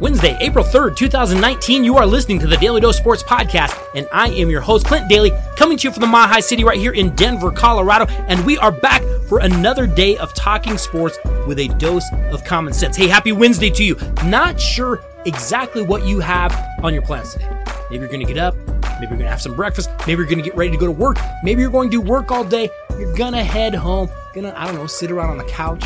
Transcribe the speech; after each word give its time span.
Wednesday, 0.00 0.34
April 0.40 0.64
3rd, 0.64 0.96
2019. 0.96 1.84
You 1.84 1.98
are 1.98 2.06
listening 2.06 2.38
to 2.38 2.46
the 2.46 2.56
Daly 2.56 2.80
Dose 2.80 2.96
Sports 2.96 3.22
Podcast, 3.22 3.78
and 3.94 4.08
I 4.10 4.28
am 4.30 4.48
your 4.48 4.62
host, 4.62 4.86
Clint 4.86 5.10
Daly, 5.10 5.30
coming 5.56 5.76
to 5.76 5.88
you 5.88 5.92
from 5.92 6.00
the 6.00 6.06
High 6.06 6.40
City 6.40 6.64
right 6.64 6.78
here 6.78 6.92
in 6.92 7.14
Denver, 7.14 7.50
Colorado. 7.50 8.06
And 8.06 8.42
we 8.46 8.56
are 8.56 8.72
back 8.72 9.02
for 9.28 9.40
another 9.40 9.86
day 9.86 10.16
of 10.16 10.32
talking 10.32 10.78
sports 10.78 11.18
with 11.46 11.58
a 11.58 11.68
dose 11.76 12.10
of 12.32 12.42
common 12.44 12.72
sense. 12.72 12.96
Hey, 12.96 13.08
happy 13.08 13.32
Wednesday 13.32 13.68
to 13.68 13.84
you. 13.84 13.98
Not 14.24 14.58
sure 14.58 15.04
exactly 15.26 15.82
what 15.82 16.06
you 16.06 16.20
have 16.20 16.56
on 16.82 16.94
your 16.94 17.02
plans 17.02 17.34
today. 17.34 17.62
Maybe 17.90 18.00
you're 18.00 18.08
going 18.08 18.26
to 18.26 18.32
get 18.32 18.38
up. 18.38 18.54
Maybe 18.54 19.02
you're 19.02 19.08
going 19.10 19.18
to 19.20 19.28
have 19.28 19.42
some 19.42 19.54
breakfast. 19.54 19.90
Maybe 20.06 20.12
you're 20.12 20.24
going 20.24 20.38
to 20.38 20.44
get 20.44 20.56
ready 20.56 20.70
to 20.70 20.78
go 20.78 20.86
to 20.86 20.92
work. 20.92 21.18
Maybe 21.42 21.60
you're 21.60 21.70
going 21.70 21.90
to 21.90 21.98
work 21.98 22.30
all 22.30 22.44
day. 22.44 22.70
You're 22.98 23.14
going 23.16 23.34
to 23.34 23.44
head 23.44 23.74
home. 23.74 24.08
Gonna, 24.32 24.54
I 24.56 24.64
don't 24.64 24.76
know, 24.76 24.86
sit 24.86 25.10
around 25.10 25.30
on 25.30 25.38
the 25.38 25.52
couch, 25.52 25.84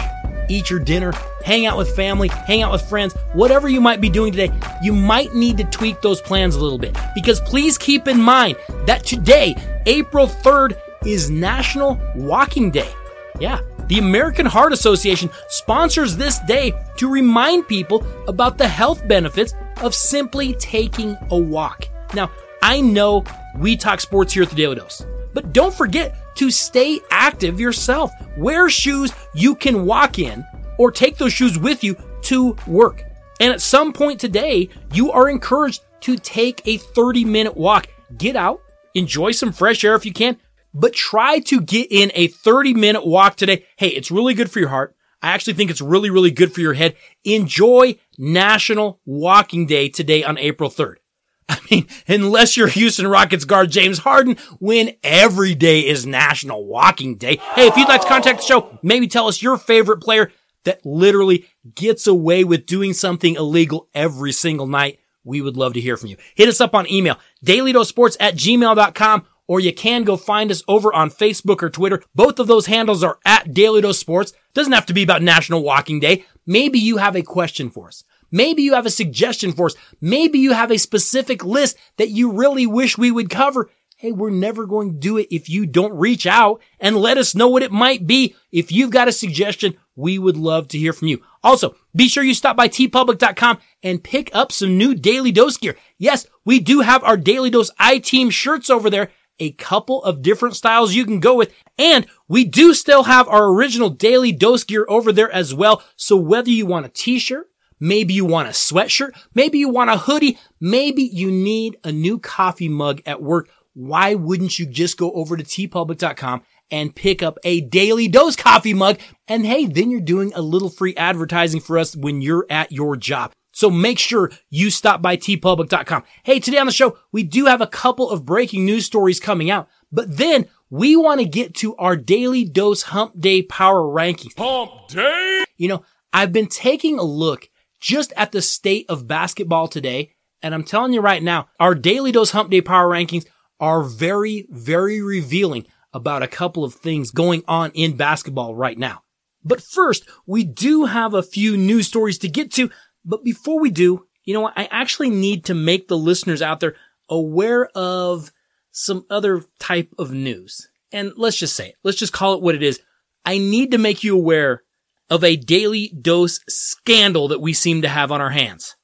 eat 0.48 0.70
your 0.70 0.80
dinner, 0.80 1.12
hang 1.44 1.66
out 1.66 1.76
with 1.76 1.94
family, 1.94 2.29
hang 2.29 2.62
out 2.62 2.72
with 2.72 2.82
friends, 2.89 3.14
whatever 3.32 3.68
you 3.68 3.80
might 3.80 4.00
be 4.00 4.08
doing 4.08 4.32
today, 4.32 4.53
you 4.82 4.93
might 4.93 5.34
need 5.34 5.57
to 5.58 5.64
tweak 5.64 6.00
those 6.00 6.20
plans 6.20 6.57
a 6.57 6.61
little 6.61 6.79
bit. 6.79 6.96
Because 7.14 7.40
please 7.40 7.79
keep 7.79 8.08
in 8.08 8.20
mind 8.20 8.57
that 8.86 9.04
today, 9.04 9.54
April 9.86 10.26
3rd, 10.26 10.79
is 11.07 11.30
National 11.30 12.00
Walking 12.17 12.70
Day. 12.70 12.90
Yeah. 13.39 13.61
The 13.89 13.98
American 13.98 14.46
Heart 14.46 14.72
Association 14.72 15.29
sponsors 15.48 16.17
this 16.17 16.39
day 16.40 16.72
to 16.96 17.11
remind 17.11 17.68
people 17.68 18.06
about 18.29 18.56
the 18.56 18.67
health 18.67 19.06
benefits 19.06 19.54
of 19.82 19.95
simply 19.95 20.54
taking 20.54 21.17
a 21.31 21.39
walk. 21.39 21.89
Now, 22.14 22.31
I 22.62 22.81
know 22.81 23.25
we 23.58 23.76
talk 23.76 24.00
sports 24.00 24.32
here 24.32 24.45
at 24.45 24.48
the 24.48 24.56
Daly 24.56 24.76
Dose, 24.76 25.04
but 25.34 25.53
don't 25.53 25.75
forget 25.75 26.17
to 26.36 26.50
stay 26.50 27.00
active 27.11 27.61
yourself. 27.61 28.11
Wear 28.36 28.68
shoes 28.68 29.12
you 29.32 29.54
can 29.54 29.86
walk 29.86 30.18
in 30.18 30.44
or 30.79 30.90
take 30.90 31.16
those 31.18 31.32
shoes 31.32 31.58
with 31.58 31.84
you 31.84 31.96
to 32.22 32.56
work. 32.66 33.05
And 33.41 33.53
at 33.53 33.61
some 33.61 33.92
point 33.92 34.20
today, 34.20 34.69
you 34.92 35.12
are 35.12 35.28
encouraged 35.28 35.83
to 36.03 36.17
take 36.17 36.62
a 36.67 36.78
30 36.78 37.25
minute 37.25 37.56
walk. 37.56 37.89
Get 38.17 38.36
out, 38.36 38.61
enjoy 38.94 39.33
some 39.33 39.53
fresh 39.53 39.84
air 39.84 39.94
if 39.94 40.05
you 40.05 40.12
can, 40.12 40.36
but 40.72 40.92
try 40.92 41.39
to 41.41 41.61
get 41.61 41.91
in 41.91 42.11
a 42.14 42.28
30 42.28 42.75
minute 42.75 43.06
walk 43.06 43.36
today. 43.36 43.67
Hey, 43.77 43.89
it's 43.89 44.11
really 44.11 44.34
good 44.34 44.50
for 44.50 44.59
your 44.61 44.69
heart. 44.69 44.97
I 45.22 45.28
actually 45.28 45.55
think 45.55 45.70
it's 45.70 45.81
really, 45.81 46.11
really 46.11 46.31
good 46.31 46.53
for 46.53 46.61
your 46.61 46.75
head. 46.75 46.97
Enjoy 47.25 47.97
National 48.19 49.00
Walking 49.06 49.64
Day 49.64 49.89
today 49.89 50.22
on 50.22 50.37
April 50.39 50.69
3rd. 50.69 50.97
I 51.48 51.59
mean, 51.70 51.87
unless 52.09 52.56
you're 52.56 52.69
Houston 52.69 53.06
Rockets 53.06 53.45
guard 53.45 53.70
James 53.70 53.98
Harden, 53.98 54.37
when 54.61 54.92
every 55.03 55.55
day 55.55 55.81
is 55.81 56.06
National 56.06 56.67
Walking 56.67 57.17
Day. 57.17 57.37
Hey, 57.55 57.67
if 57.67 57.77
you'd 57.77 57.89
like 57.89 58.00
to 58.03 58.09
contact 58.09 58.41
the 58.41 58.47
show, 58.47 58.78
maybe 58.83 59.06
tell 59.06 59.28
us 59.28 59.42
your 59.42 59.59
favorite 59.59 60.00
player 60.00 60.33
that 60.65 60.84
literally 60.84 61.47
gets 61.75 62.06
away 62.06 62.45
with 62.45 62.67
doing 62.67 62.92
something 62.92 63.34
illegal 63.34 63.89
every 63.95 64.33
single 64.33 64.67
night. 64.67 64.98
We 65.22 65.41
would 65.41 65.56
love 65.56 65.75
to 65.75 65.81
hear 65.81 65.97
from 65.97 66.11
you. 66.11 66.17
Hit 66.34 66.48
us 66.48 66.61
up 66.61 66.75
on 66.75 66.91
email, 66.91 67.19
dailydosports 67.45 68.17
at 68.20 68.37
gmail.com, 68.37 69.27
or 69.47 69.61
you 69.61 69.72
can 69.72 70.05
go 70.05 70.17
find 70.17 70.50
us 70.50 70.62
over 70.69 70.92
on 70.92 71.11
Facebook 71.11 71.62
or 71.62 71.70
Twitter. 71.70 72.03
Both 72.15 72.39
of 72.39 72.47
those 72.47 72.67
handles 72.67 73.05
are 73.05 73.19
at 73.25 73.53
Daly 73.53 73.83
Dose 73.83 73.98
Sports. 73.98 74.33
Doesn't 74.55 74.72
have 74.72 74.87
to 74.87 74.95
be 74.95 75.03
about 75.03 75.22
National 75.22 75.62
Walking 75.62 76.00
Day. 76.00 76.25
Maybe 76.47 76.78
you 76.78 76.98
have 76.98 77.17
a 77.17 77.22
question 77.22 77.70
for 77.70 77.89
us. 77.89 78.05
Maybe 78.35 78.63
you 78.63 78.75
have 78.75 78.85
a 78.85 78.91
suggestion 78.91 79.53
for 79.53 79.67
us. 79.67 79.77
Maybe 80.01 80.41
you 80.41 80.55
have 80.55 80.73
a 80.73 80.77
specific 80.77 81.45
list 81.45 81.77
that 81.99 82.11
you 82.11 82.33
really 82.33 82.67
wish 82.67 82.99
we 82.99 83.13
would 83.13 83.31
cover. 83.31 83.71
Hey, 83.97 84.11
we're 84.11 84.31
never 84.31 84.67
going 84.67 84.91
to 84.91 84.99
do 84.99 85.19
it 85.19 85.29
if 85.31 85.49
you 85.49 85.67
don't 85.67 85.97
reach 85.97 86.27
out 86.27 86.61
and 86.81 86.97
let 86.97 87.17
us 87.17 87.37
know 87.37 87.47
what 87.47 87.62
it 87.62 87.71
might 87.71 88.09
be. 88.09 88.35
If 88.51 88.73
you've 88.73 88.91
got 88.91 89.07
a 89.07 89.12
suggestion, 89.12 89.77
we 89.95 90.19
would 90.19 90.37
love 90.37 90.67
to 90.69 90.79
hear 90.79 90.93
from 90.93 91.07
you. 91.07 91.23
Also, 91.45 91.77
be 91.95 92.09
sure 92.09 92.25
you 92.25 92.35
stop 92.35 92.57
by 92.57 92.67
teepublic.com 92.67 93.59
and 93.85 94.03
pick 94.03 94.35
up 94.35 94.51
some 94.51 94.77
new 94.77 94.97
Daly 94.97 95.31
Dose 95.31 95.57
gear. 95.57 95.77
Yes, 95.97 96.27
we 96.45 96.59
do 96.59 96.81
have 96.81 97.05
our 97.05 97.17
Daly 97.17 97.50
Dose 97.50 97.71
I-Team 97.78 98.31
shirts 98.31 98.69
over 98.69 98.91
there. 98.91 99.12
A 99.39 99.53
couple 99.53 100.03
of 100.03 100.23
different 100.23 100.56
styles 100.56 100.93
you 100.93 101.05
can 101.05 101.21
go 101.21 101.37
with. 101.37 101.55
And 101.78 102.05
we 102.27 102.44
do 102.44 102.75
still 102.75 103.05
have 103.05 103.28
our 103.28 103.47
original 103.47 103.91
Daly 103.91 104.33
Dose 104.33 104.65
gear 104.65 104.84
over 104.89 105.12
there 105.12 105.31
as 105.31 105.55
well. 105.55 105.84
So 105.94 106.17
whether 106.17 106.50
you 106.50 106.67
want 106.67 106.87
a 106.87 106.89
t-shirt, 106.89 107.49
Maybe 107.81 108.15
you 108.15 108.25
want 108.25 108.49
a 108.49 108.53
sweatshirt. 108.53 109.11
Maybe 109.35 109.59
you 109.59 109.69
want 109.69 109.91
a 109.91 109.97
hoodie. 109.97 110.39
Maybe 110.61 111.03
you 111.03 111.31
need 111.31 111.77
a 111.85 111.93
new 111.93 112.19
coffee 112.19 112.69
mug 112.69 113.03
at 113.07 113.23
work. 113.23 113.49
Why 113.75 114.15
wouldn't 114.15 114.59
you 114.59 114.67
just 114.67 114.97
go 114.97 115.12
over 115.12 115.37
to 115.37 115.45
teepublic.com 115.45 116.43
and 116.71 116.95
pick 116.95 117.23
up 117.23 117.39
a 117.45 117.61
Daly 117.61 118.09
Dose 118.09 118.37
coffee 118.37 118.75
mug? 118.75 118.99
And 119.27 119.45
hey, 119.45 119.67
then 119.67 119.91
you're 119.91 120.01
doing 120.01 120.33
a 120.35 120.43
little 120.43 120.71
free 120.71 120.95
advertising 120.97 121.61
for 121.61 121.79
us 121.79 121.97
when 121.97 122.23
you're 122.23 122.47
at 122.49 122.71
your 122.71 122.97
job. 122.97 123.33
So 123.53 123.71
make 123.71 124.01
sure 124.01 124.33
you 124.51 124.71
stop 124.71 125.01
by 125.01 125.17
teepublic.com. 125.17 126.03
Hey, 126.25 126.41
today 126.41 126.59
on 126.59 126.67
the 126.67 126.73
show, 126.73 126.99
we 127.12 127.23
do 127.23 127.47
have 127.47 127.61
a 127.61 127.69
couple 127.69 128.11
of 128.11 128.25
breaking 128.25 128.65
news 128.65 128.85
stories 128.85 129.21
coming 129.21 129.49
out, 129.49 129.69
but 129.93 130.17
then 130.17 130.47
we 130.71 130.97
want 130.97 131.21
to 131.21 131.27
get 131.27 131.55
to 131.56 131.77
our 131.77 131.97
Daly 131.97 132.45
Dose 132.45 132.83
hump 132.83 133.21
day 133.21 133.43
power 133.43 133.83
rankings. 133.83 134.37
Hump 134.37 134.89
day! 134.89 135.45
You 135.56 135.69
know, 135.69 135.85
I've 136.12 136.33
been 136.33 136.49
taking 136.49 136.99
a 136.99 137.05
look 137.05 137.49
just 137.84 138.15
at 138.17 138.33
the 138.33 138.41
state 138.41 138.87
of 138.89 139.06
basketball 139.06 139.69
today. 139.69 140.15
And 140.41 140.55
I'm 140.55 140.65
telling 140.65 140.95
you 140.95 141.03
right 141.03 141.22
now, 141.22 141.49
our 141.61 141.75
Daly 141.75 142.12
Dose 142.12 142.31
hump 142.31 142.50
day 142.50 142.62
power 142.62 142.89
rankings 142.89 143.27
are 143.61 143.83
very, 143.83 144.47
very 144.49 145.03
revealing 145.03 145.67
about 145.93 146.23
a 146.23 146.28
couple 146.28 146.65
of 146.65 146.73
things 146.75 147.11
going 147.11 147.44
on 147.47 147.71
in 147.75 147.97
basketball 147.97 148.55
right 148.55 148.78
now. 148.78 149.03
But 149.44 149.62
first, 149.62 150.09
we 150.27 150.44
do 150.44 150.87
have 150.87 151.12
a 151.12 151.23
few 151.23 151.59
news 151.59 151.87
stories 151.87 152.17
to 152.19 152.28
get 152.28 152.50
to. 152.53 152.71
But 153.05 153.23
before 153.23 153.61
we 153.61 153.71
do, 153.71 154.06
you 154.25 154.33
know 154.33 154.41
what? 154.41 154.56
I 154.56 154.65
actually 154.71 155.11
need 155.11 155.44
to 155.44 155.55
make 155.55 155.87
the 155.87 155.99
listeners 155.99 156.41
out 156.41 156.61
there 156.61 156.77
aware 157.11 157.67
of 157.75 158.33
some 158.73 159.05
other 159.11 159.44
type 159.59 159.93
of 159.99 160.11
news. 160.11 160.71
And 160.91 161.12
let's 161.17 161.37
just 161.37 161.55
say 161.55 161.69
it. 161.69 161.77
Let's 161.84 161.99
just 161.99 162.15
call 162.15 162.33
it 162.33 162.43
what 162.43 162.55
it 162.55 162.62
is. 162.62 162.81
I 163.27 163.37
need 163.37 163.73
to 163.73 163.78
make 163.78 164.03
you 164.03 164.17
aware 164.17 164.63
of 165.10 165.22
a 165.25 165.37
Daly 165.37 165.88
Dose 165.88 166.41
scandal 166.48 167.28
that 167.28 167.41
we 167.41 167.53
seem 167.53 167.82
to 167.82 167.88
have 167.88 168.10
on 168.10 168.20
our 168.20 168.31
hands. 168.31 168.76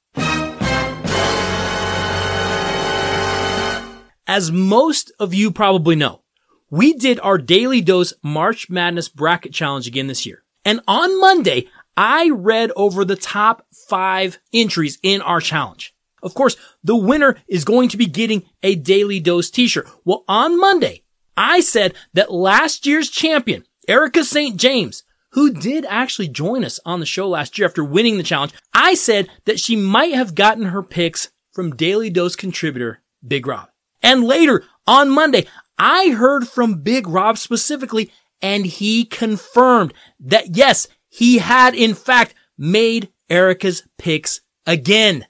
As 4.27 4.53
most 4.53 5.11
of 5.19 5.35
you 5.35 5.51
probably 5.51 5.97
know, 5.97 6.23
we 6.71 6.93
did 6.93 7.19
our 7.21 7.37
Daly 7.37 7.81
Dose 7.81 8.13
March 8.23 8.71
Madness 8.71 9.09
bracket 9.09 9.53
challenge 9.53 9.89
again 9.89 10.07
this 10.07 10.25
year. 10.25 10.45
And 10.65 10.81
on 10.87 11.19
Monday, 11.19 11.69
I 11.97 12.31
read 12.31 12.71
over 12.77 13.05
the 13.05 13.17
top 13.17 13.67
five 13.89 14.39
entries 14.53 14.99
in 15.03 15.21
our 15.21 15.41
challenge. 15.41 15.95
Of 16.23 16.35
course, 16.35 16.57
the 16.85 16.97
winner 16.97 17.39
is 17.49 17.65
going 17.65 17.89
to 17.89 17.97
be 17.97 18.07
getting 18.07 18.45
a 18.63 18.77
Daly 18.77 19.21
Dose 19.21 19.51
t-shirt. 19.51 19.89
Well, 20.05 20.25
on 20.29 20.61
Monday, 20.61 21.03
I 21.37 21.61
said 21.61 21.95
that 22.13 22.31
last 22.33 22.87
year's 22.87 23.11
champion, 23.11 23.65
Erica 23.89 24.25
St. 24.25 24.57
James, 24.57 25.03
who 25.33 25.53
did 25.53 25.85
actually 25.87 26.29
join 26.29 26.65
us 26.65 26.81
on 26.85 27.01
the 27.01 27.07
show 27.07 27.29
last 27.29 27.59
year 27.59 27.67
after 27.69 27.85
winning 27.85 28.17
the 28.17 28.23
challenge, 28.23 28.53
I 28.73 28.95
said 28.95 29.29
that 29.45 29.61
she 29.61 29.77
might 29.77 30.15
have 30.15 30.35
gotten 30.35 30.67
her 30.67 30.83
picks 30.83 31.31
from 31.53 31.77
Daly 31.77 32.11
Dose 32.11 32.37
contributor 32.37 33.03
Big 33.27 33.47
Rob. 33.47 33.69
And 34.03 34.25
later 34.25 34.65
on 34.87 35.11
Monday, 35.11 35.47
I 35.79 36.11
heard 36.11 36.49
from 36.49 36.83
Big 36.83 37.07
Rob 37.07 37.39
specifically, 37.39 38.13
and 38.43 38.67
he 38.67 39.05
confirmed 39.05 39.95
that 40.21 40.57
yes, 40.57 40.89
he 41.09 41.39
had 41.39 41.75
in 41.75 41.95
fact 41.95 42.35
made 42.57 43.11
Erica's 43.29 43.83
picks 43.99 44.41
again. 44.67 45.27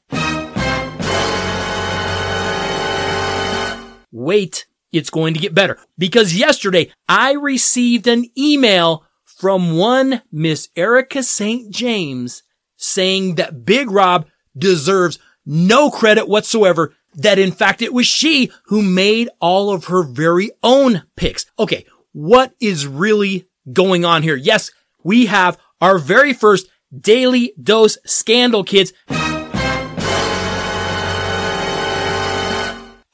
Wait, 4.13 4.67
it's 4.93 5.11
going 5.11 5.35
to 5.35 5.41
get 5.41 5.55
better 5.55 5.79
because 5.97 6.35
yesterday 6.37 6.91
I 7.09 7.33
received 7.33 8.07
an 8.07 8.27
email 8.37 9.05
from 9.41 9.75
one 9.79 10.21
Miss 10.31 10.69
Erica 10.77 11.23
St. 11.23 11.71
James 11.71 12.43
saying 12.77 13.37
that 13.37 13.65
Big 13.65 13.91
Rob 13.91 14.27
deserves 14.55 15.19
no 15.47 15.91
credit 15.91 16.29
whatsoever, 16.29 16.93
that 17.15 17.39
in 17.39 17.51
fact 17.51 17.81
it 17.81 17.95
was 17.95 18.07
she 18.07 18.53
who 18.67 18.83
made 18.83 19.31
all 19.41 19.73
of 19.73 19.87
her 19.87 20.03
very 20.03 20.51
own 20.63 21.05
picks. 21.17 21.47
Okay, 21.59 21.87
what 22.13 22.53
is 22.61 22.87
really 22.87 23.49
going 23.73 24.05
on 24.05 24.23
here? 24.23 24.37
Yes, 24.37 24.73
we 25.03 25.25
have 25.25 25.57
our 25.81 25.99
very 25.99 26.35
first 26.35 26.69
Daly 26.95 27.55
Dose 27.63 27.97
scandal 28.05 28.63
kids. 28.63 28.93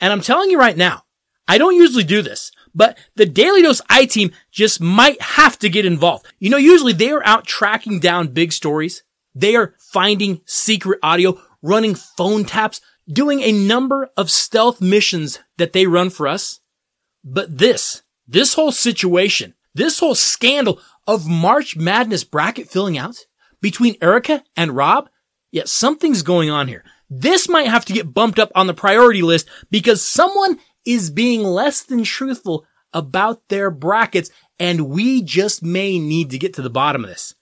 And 0.00 0.12
I'm 0.12 0.22
telling 0.22 0.50
you 0.50 0.58
right 0.58 0.76
now, 0.76 1.04
I 1.46 1.58
don't 1.58 1.76
usually 1.76 2.02
do 2.02 2.20
this, 2.20 2.50
but 2.76 2.98
the 3.16 3.24
Daly 3.26 3.62
Dose 3.62 3.80
I 3.88 4.04
team 4.04 4.30
just 4.52 4.80
might 4.80 5.20
have 5.20 5.58
to 5.60 5.70
get 5.70 5.86
involved. 5.86 6.26
You 6.38 6.50
know, 6.50 6.58
usually 6.58 6.92
they 6.92 7.10
are 7.10 7.24
out 7.24 7.46
tracking 7.46 7.98
down 7.98 8.28
big 8.28 8.52
stories. 8.52 9.02
They 9.34 9.56
are 9.56 9.74
finding 9.78 10.42
secret 10.44 11.00
audio, 11.02 11.40
running 11.62 11.94
phone 11.94 12.44
taps, 12.44 12.82
doing 13.10 13.40
a 13.40 13.50
number 13.50 14.10
of 14.16 14.30
stealth 14.30 14.80
missions 14.80 15.38
that 15.56 15.72
they 15.72 15.86
run 15.86 16.10
for 16.10 16.28
us. 16.28 16.60
But 17.24 17.58
this, 17.58 18.02
this 18.28 18.54
whole 18.54 18.72
situation, 18.72 19.54
this 19.74 19.98
whole 19.98 20.14
scandal 20.14 20.78
of 21.06 21.26
March 21.26 21.76
Madness 21.76 22.24
bracket 22.24 22.68
filling 22.68 22.98
out 22.98 23.16
between 23.62 23.96
Erica 24.02 24.44
and 24.54 24.76
Rob, 24.76 25.08
Yeah, 25.50 25.62
something's 25.64 26.22
going 26.22 26.50
on 26.50 26.68
here. 26.68 26.84
This 27.08 27.48
might 27.48 27.68
have 27.68 27.84
to 27.86 27.92
get 27.92 28.12
bumped 28.12 28.38
up 28.38 28.50
on 28.54 28.66
the 28.66 28.74
priority 28.74 29.22
list 29.22 29.48
because 29.70 30.02
someone 30.02 30.58
is 30.86 31.10
being 31.10 31.42
less 31.42 31.82
than 31.82 32.04
truthful 32.04 32.64
about 32.92 33.48
their 33.48 33.70
brackets 33.70 34.30
and 34.58 34.88
we 34.88 35.22
just 35.22 35.62
may 35.62 35.98
need 35.98 36.30
to 36.30 36.38
get 36.38 36.54
to 36.54 36.62
the 36.62 36.70
bottom 36.70 37.04
of 37.04 37.10
this. 37.10 37.34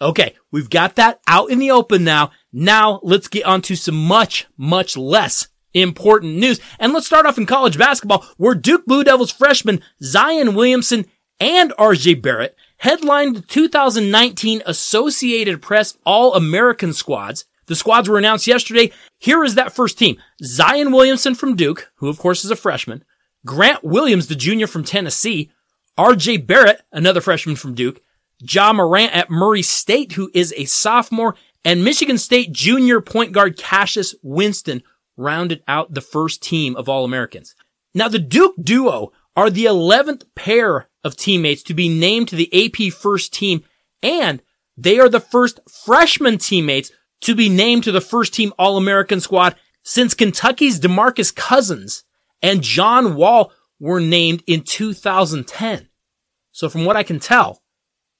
Okay, 0.00 0.34
we've 0.50 0.70
got 0.70 0.96
that 0.96 1.20
out 1.26 1.50
in 1.50 1.58
the 1.58 1.70
open 1.70 2.04
now. 2.04 2.30
Now 2.52 3.00
let's 3.02 3.28
get 3.28 3.44
on 3.44 3.62
to 3.62 3.76
some 3.76 3.94
much, 3.94 4.46
much 4.56 4.96
less 4.96 5.48
important 5.72 6.36
news. 6.36 6.60
And 6.78 6.92
let's 6.92 7.06
start 7.06 7.26
off 7.26 7.38
in 7.38 7.46
college 7.46 7.78
basketball 7.78 8.24
where 8.36 8.54
Duke 8.54 8.86
Blue 8.86 9.04
Devils 9.04 9.32
freshman 9.32 9.82
Zion 10.02 10.54
Williamson 10.54 11.06
and 11.40 11.72
RJ 11.72 12.22
Barrett 12.22 12.56
headlined 12.78 13.36
the 13.36 13.42
2019 13.42 14.62
Associated 14.66 15.62
Press 15.62 15.96
All-American 16.04 16.92
squads. 16.92 17.44
The 17.66 17.76
squads 17.76 18.08
were 18.08 18.18
announced 18.18 18.46
yesterday. 18.46 18.92
Here 19.18 19.44
is 19.44 19.54
that 19.54 19.74
first 19.74 19.98
team. 19.98 20.16
Zion 20.42 20.92
Williamson 20.92 21.34
from 21.34 21.56
Duke, 21.56 21.90
who 21.96 22.08
of 22.08 22.18
course 22.18 22.44
is 22.44 22.50
a 22.50 22.56
freshman. 22.56 23.04
Grant 23.46 23.84
Williams, 23.84 24.26
the 24.26 24.34
junior 24.34 24.66
from 24.66 24.84
Tennessee. 24.84 25.50
RJ 25.98 26.46
Barrett, 26.46 26.82
another 26.92 27.20
freshman 27.20 27.56
from 27.56 27.74
Duke. 27.74 28.00
Ja 28.40 28.72
Morant 28.72 29.14
at 29.14 29.30
Murray 29.30 29.62
State, 29.62 30.12
who 30.12 30.30
is 30.34 30.52
a 30.56 30.64
sophomore. 30.64 31.36
And 31.64 31.84
Michigan 31.84 32.18
State 32.18 32.52
junior 32.52 33.00
point 33.00 33.32
guard 33.32 33.56
Cassius 33.56 34.14
Winston 34.22 34.82
rounded 35.16 35.62
out 35.68 35.94
the 35.94 36.00
first 36.00 36.42
team 36.42 36.76
of 36.76 36.88
All-Americans. 36.88 37.54
Now 37.94 38.08
the 38.08 38.18
Duke 38.18 38.56
duo 38.60 39.12
are 39.36 39.50
the 39.50 39.64
11th 39.64 40.24
pair 40.34 40.88
of 41.02 41.16
teammates 41.16 41.62
to 41.64 41.74
be 41.74 41.88
named 41.88 42.28
to 42.28 42.36
the 42.36 42.50
AP 42.52 42.92
first 42.92 43.32
team 43.32 43.62
and 44.02 44.42
they 44.76 44.98
are 44.98 45.08
the 45.08 45.20
first 45.20 45.60
freshman 45.68 46.38
teammates 46.38 46.90
to 47.24 47.34
be 47.34 47.48
named 47.48 47.84
to 47.84 47.92
the 47.92 48.00
first 48.00 48.32
team 48.32 48.52
All-American 48.58 49.20
squad 49.20 49.56
since 49.82 50.14
Kentucky's 50.14 50.80
DeMarcus 50.80 51.34
Cousins 51.34 52.04
and 52.40 52.62
John 52.62 53.16
Wall 53.16 53.52
were 53.80 54.00
named 54.00 54.42
in 54.46 54.62
2010. 54.62 55.88
So 56.52 56.68
from 56.68 56.84
what 56.84 56.96
I 56.96 57.02
can 57.02 57.18
tell, 57.18 57.62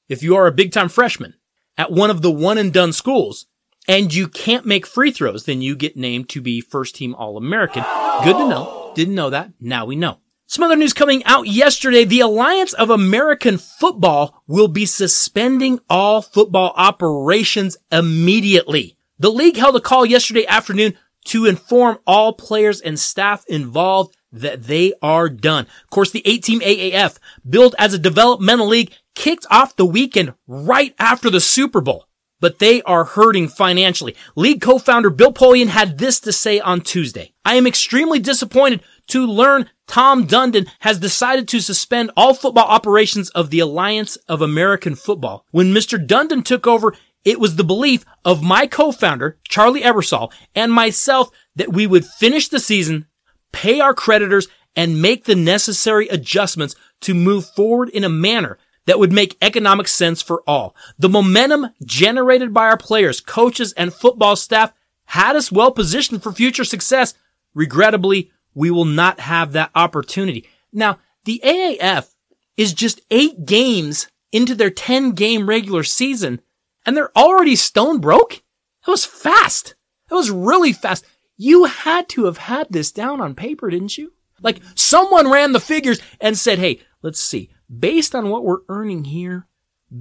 if 0.08 0.22
you 0.22 0.36
are 0.36 0.46
a 0.46 0.52
big 0.52 0.72
time 0.72 0.88
freshman 0.88 1.34
at 1.78 1.92
one 1.92 2.10
of 2.10 2.22
the 2.22 2.30
one 2.30 2.58
and 2.58 2.72
done 2.72 2.92
schools 2.92 3.46
and 3.86 4.12
you 4.12 4.26
can't 4.28 4.66
make 4.66 4.86
free 4.86 5.10
throws, 5.10 5.44
then 5.44 5.62
you 5.62 5.76
get 5.76 5.96
named 5.96 6.28
to 6.30 6.40
be 6.40 6.60
first 6.60 6.94
team 6.94 7.14
All-American. 7.14 7.84
Good 8.24 8.36
to 8.36 8.48
know. 8.48 8.92
Didn't 8.94 9.14
know 9.14 9.30
that. 9.30 9.52
Now 9.60 9.84
we 9.84 9.96
know. 9.96 10.18
Some 10.46 10.62
other 10.62 10.76
news 10.76 10.92
coming 10.92 11.24
out 11.24 11.46
yesterday. 11.46 12.04
The 12.04 12.20
Alliance 12.20 12.74
of 12.74 12.90
American 12.90 13.56
Football 13.56 14.42
will 14.46 14.68
be 14.68 14.84
suspending 14.84 15.80
all 15.88 16.20
football 16.20 16.74
operations 16.76 17.78
immediately. 17.90 18.98
The 19.18 19.30
league 19.30 19.56
held 19.56 19.76
a 19.76 19.80
call 19.80 20.04
yesterday 20.04 20.46
afternoon 20.46 20.98
to 21.26 21.46
inform 21.46 21.98
all 22.06 22.34
players 22.34 22.82
and 22.82 22.98
staff 22.98 23.44
involved 23.48 24.14
that 24.32 24.64
they 24.64 24.92
are 25.00 25.30
done. 25.30 25.66
Of 25.84 25.90
course, 25.90 26.10
the 26.10 26.22
eight 26.26 26.44
team 26.44 26.60
AAF, 26.60 27.18
billed 27.48 27.74
as 27.78 27.94
a 27.94 27.98
developmental 27.98 28.66
league, 28.66 28.92
kicked 29.14 29.46
off 29.50 29.76
the 29.76 29.86
weekend 29.86 30.34
right 30.46 30.94
after 30.98 31.30
the 31.30 31.40
Super 31.40 31.80
Bowl. 31.80 32.06
But 32.40 32.58
they 32.58 32.82
are 32.82 33.04
hurting 33.04 33.48
financially. 33.48 34.14
League 34.36 34.60
co-founder 34.60 35.08
Bill 35.08 35.32
Polian 35.32 35.68
had 35.68 35.96
this 35.96 36.20
to 36.20 36.32
say 36.32 36.60
on 36.60 36.82
Tuesday. 36.82 37.32
I 37.44 37.54
am 37.54 37.66
extremely 37.66 38.18
disappointed 38.18 38.82
to 39.08 39.26
learn 39.26 39.70
Tom 39.86 40.26
Dundon 40.26 40.68
has 40.80 40.98
decided 40.98 41.46
to 41.48 41.60
suspend 41.60 42.10
all 42.16 42.34
football 42.34 42.66
operations 42.66 43.30
of 43.30 43.50
the 43.50 43.60
Alliance 43.60 44.16
of 44.28 44.40
American 44.40 44.94
Football. 44.94 45.44
When 45.50 45.72
Mr. 45.74 46.04
Dundon 46.04 46.44
took 46.44 46.66
over, 46.66 46.94
it 47.24 47.40
was 47.40 47.56
the 47.56 47.64
belief 47.64 48.04
of 48.24 48.42
my 48.42 48.66
co-founder, 48.66 49.38
Charlie 49.48 49.82
Ebersol, 49.82 50.32
and 50.54 50.72
myself 50.72 51.30
that 51.56 51.72
we 51.72 51.86
would 51.86 52.04
finish 52.04 52.48
the 52.48 52.60
season, 52.60 53.06
pay 53.52 53.80
our 53.80 53.94
creditors, 53.94 54.48
and 54.76 55.00
make 55.00 55.24
the 55.24 55.36
necessary 55.36 56.08
adjustments 56.08 56.74
to 57.00 57.14
move 57.14 57.46
forward 57.46 57.88
in 57.90 58.04
a 58.04 58.08
manner 58.08 58.58
that 58.86 58.98
would 58.98 59.12
make 59.12 59.38
economic 59.40 59.88
sense 59.88 60.20
for 60.20 60.42
all. 60.46 60.74
The 60.98 61.08
momentum 61.08 61.70
generated 61.84 62.52
by 62.52 62.66
our 62.66 62.76
players, 62.76 63.20
coaches, 63.20 63.72
and 63.74 63.92
football 63.92 64.36
staff 64.36 64.72
had 65.06 65.36
us 65.36 65.52
well 65.52 65.70
positioned 65.70 66.22
for 66.22 66.32
future 66.32 66.64
success. 66.64 67.14
Regrettably, 67.54 68.32
we 68.54 68.70
will 68.70 68.84
not 68.84 69.20
have 69.20 69.52
that 69.52 69.70
opportunity. 69.74 70.48
Now, 70.72 70.98
the 71.24 71.40
AAF 71.44 72.14
is 72.56 72.72
just 72.72 73.00
eight 73.10 73.44
games 73.44 74.08
into 74.32 74.54
their 74.54 74.70
10 74.70 75.12
game 75.12 75.48
regular 75.48 75.84
season 75.84 76.40
and 76.86 76.96
they're 76.96 77.16
already 77.16 77.56
stone 77.56 78.00
broke. 78.00 78.34
It 78.34 78.90
was 78.90 79.04
fast. 79.04 79.74
It 80.10 80.14
was 80.14 80.30
really 80.30 80.72
fast. 80.72 81.04
You 81.36 81.64
had 81.64 82.08
to 82.10 82.26
have 82.26 82.38
had 82.38 82.68
this 82.70 82.92
down 82.92 83.20
on 83.20 83.34
paper, 83.34 83.70
didn't 83.70 83.96
you? 83.98 84.12
Like 84.42 84.60
someone 84.74 85.30
ran 85.30 85.52
the 85.52 85.60
figures 85.60 86.00
and 86.20 86.36
said, 86.36 86.58
Hey, 86.58 86.80
let's 87.02 87.20
see, 87.20 87.50
based 87.78 88.14
on 88.14 88.28
what 88.28 88.44
we're 88.44 88.60
earning 88.68 89.04
here, 89.04 89.46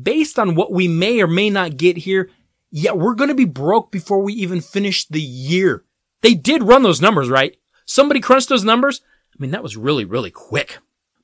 based 0.02 0.38
on 0.38 0.56
what 0.56 0.72
we 0.72 0.88
may 0.88 1.22
or 1.22 1.28
may 1.28 1.50
not 1.50 1.78
get 1.78 1.98
here, 1.98 2.30
yeah, 2.72 2.92
we're 2.92 3.16
going 3.16 3.30
to 3.30 3.36
be 3.36 3.46
broke 3.46 3.92
before 3.92 4.22
we 4.22 4.34
even 4.34 4.60
finish 4.60 5.08
the 5.08 5.22
year. 5.22 5.86
They 6.22 6.34
did 6.34 6.64
run 6.64 6.84
those 6.84 7.02
numbers, 7.02 7.30
right? 7.30 7.56
Somebody 7.85 8.19
crunched 8.19 8.50
those 8.50 8.63
numbers. 8.63 9.01
I 9.33 9.35
mean, 9.39 9.51
that 9.51 9.63
was 9.63 9.77
really, 9.77 10.06
really 10.06 10.31
quick. 10.31 10.80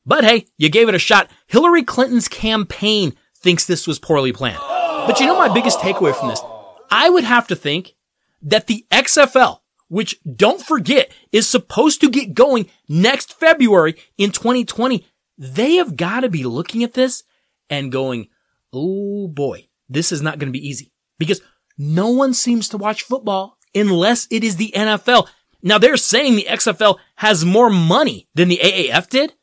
But 0.06 0.24
hey, 0.24 0.48
you 0.58 0.70
gave 0.70 0.90
it 0.90 0.96
a 0.96 1.00
shot. 1.00 1.30
Hillary 1.48 1.84
Clinton's 1.84 2.28
campaign 2.28 3.16
thinks 3.36 3.66
this 3.66 3.88
was 3.88 4.00
poorly 4.00 4.34
planned. 4.34 4.60
But 4.60 5.20
you 5.20 5.26
know 5.26 5.38
my 5.38 5.54
biggest 5.54 5.80
takeaway 5.80 6.16
from 6.16 6.30
this? 6.30 6.42
I 6.90 7.10
would 7.10 7.24
have 7.24 7.48
to 7.48 7.56
think 7.56 7.96
that 8.42 8.68
the 8.68 8.86
XFL, 8.92 9.60
which 9.88 10.20
don't 10.24 10.62
forget 10.62 11.12
is 11.32 11.48
supposed 11.48 12.02
to 12.02 12.10
get 12.10 12.34
going 12.34 12.70
next 12.88 13.34
February 13.40 13.96
in 14.18 14.32
2020, 14.32 15.06
they 15.38 15.76
have 15.76 15.96
got 15.96 16.22
to 16.22 16.30
be 16.30 16.44
looking 16.44 16.84
at 16.84 16.94
this 16.94 17.24
and 17.70 17.92
going, 17.92 18.28
oh 18.74 19.28
boy, 19.28 19.68
this 19.88 20.12
is 20.12 20.22
not 20.22 20.40
going 20.40 20.52
to 20.52 20.60
be 20.60 20.68
easy 20.68 20.92
because 21.18 21.42
no 21.78 22.10
one 22.10 22.34
seems 22.34 22.70
to 22.70 22.78
watch 22.78 23.04
football 23.04 23.58
unless 23.74 24.28
it 24.32 24.44
is 24.44 24.58
the 24.58 24.74
NFL. 24.76 25.28
Now 25.62 25.78
they're 25.78 25.98
saying 25.98 26.36
the 26.36 26.48
XFL 26.50 26.98
has 27.16 27.44
more 27.44 27.70
money 27.70 28.28
than 28.34 28.48
the 28.48 28.60
AAF 28.64 29.10
did, 29.10 29.34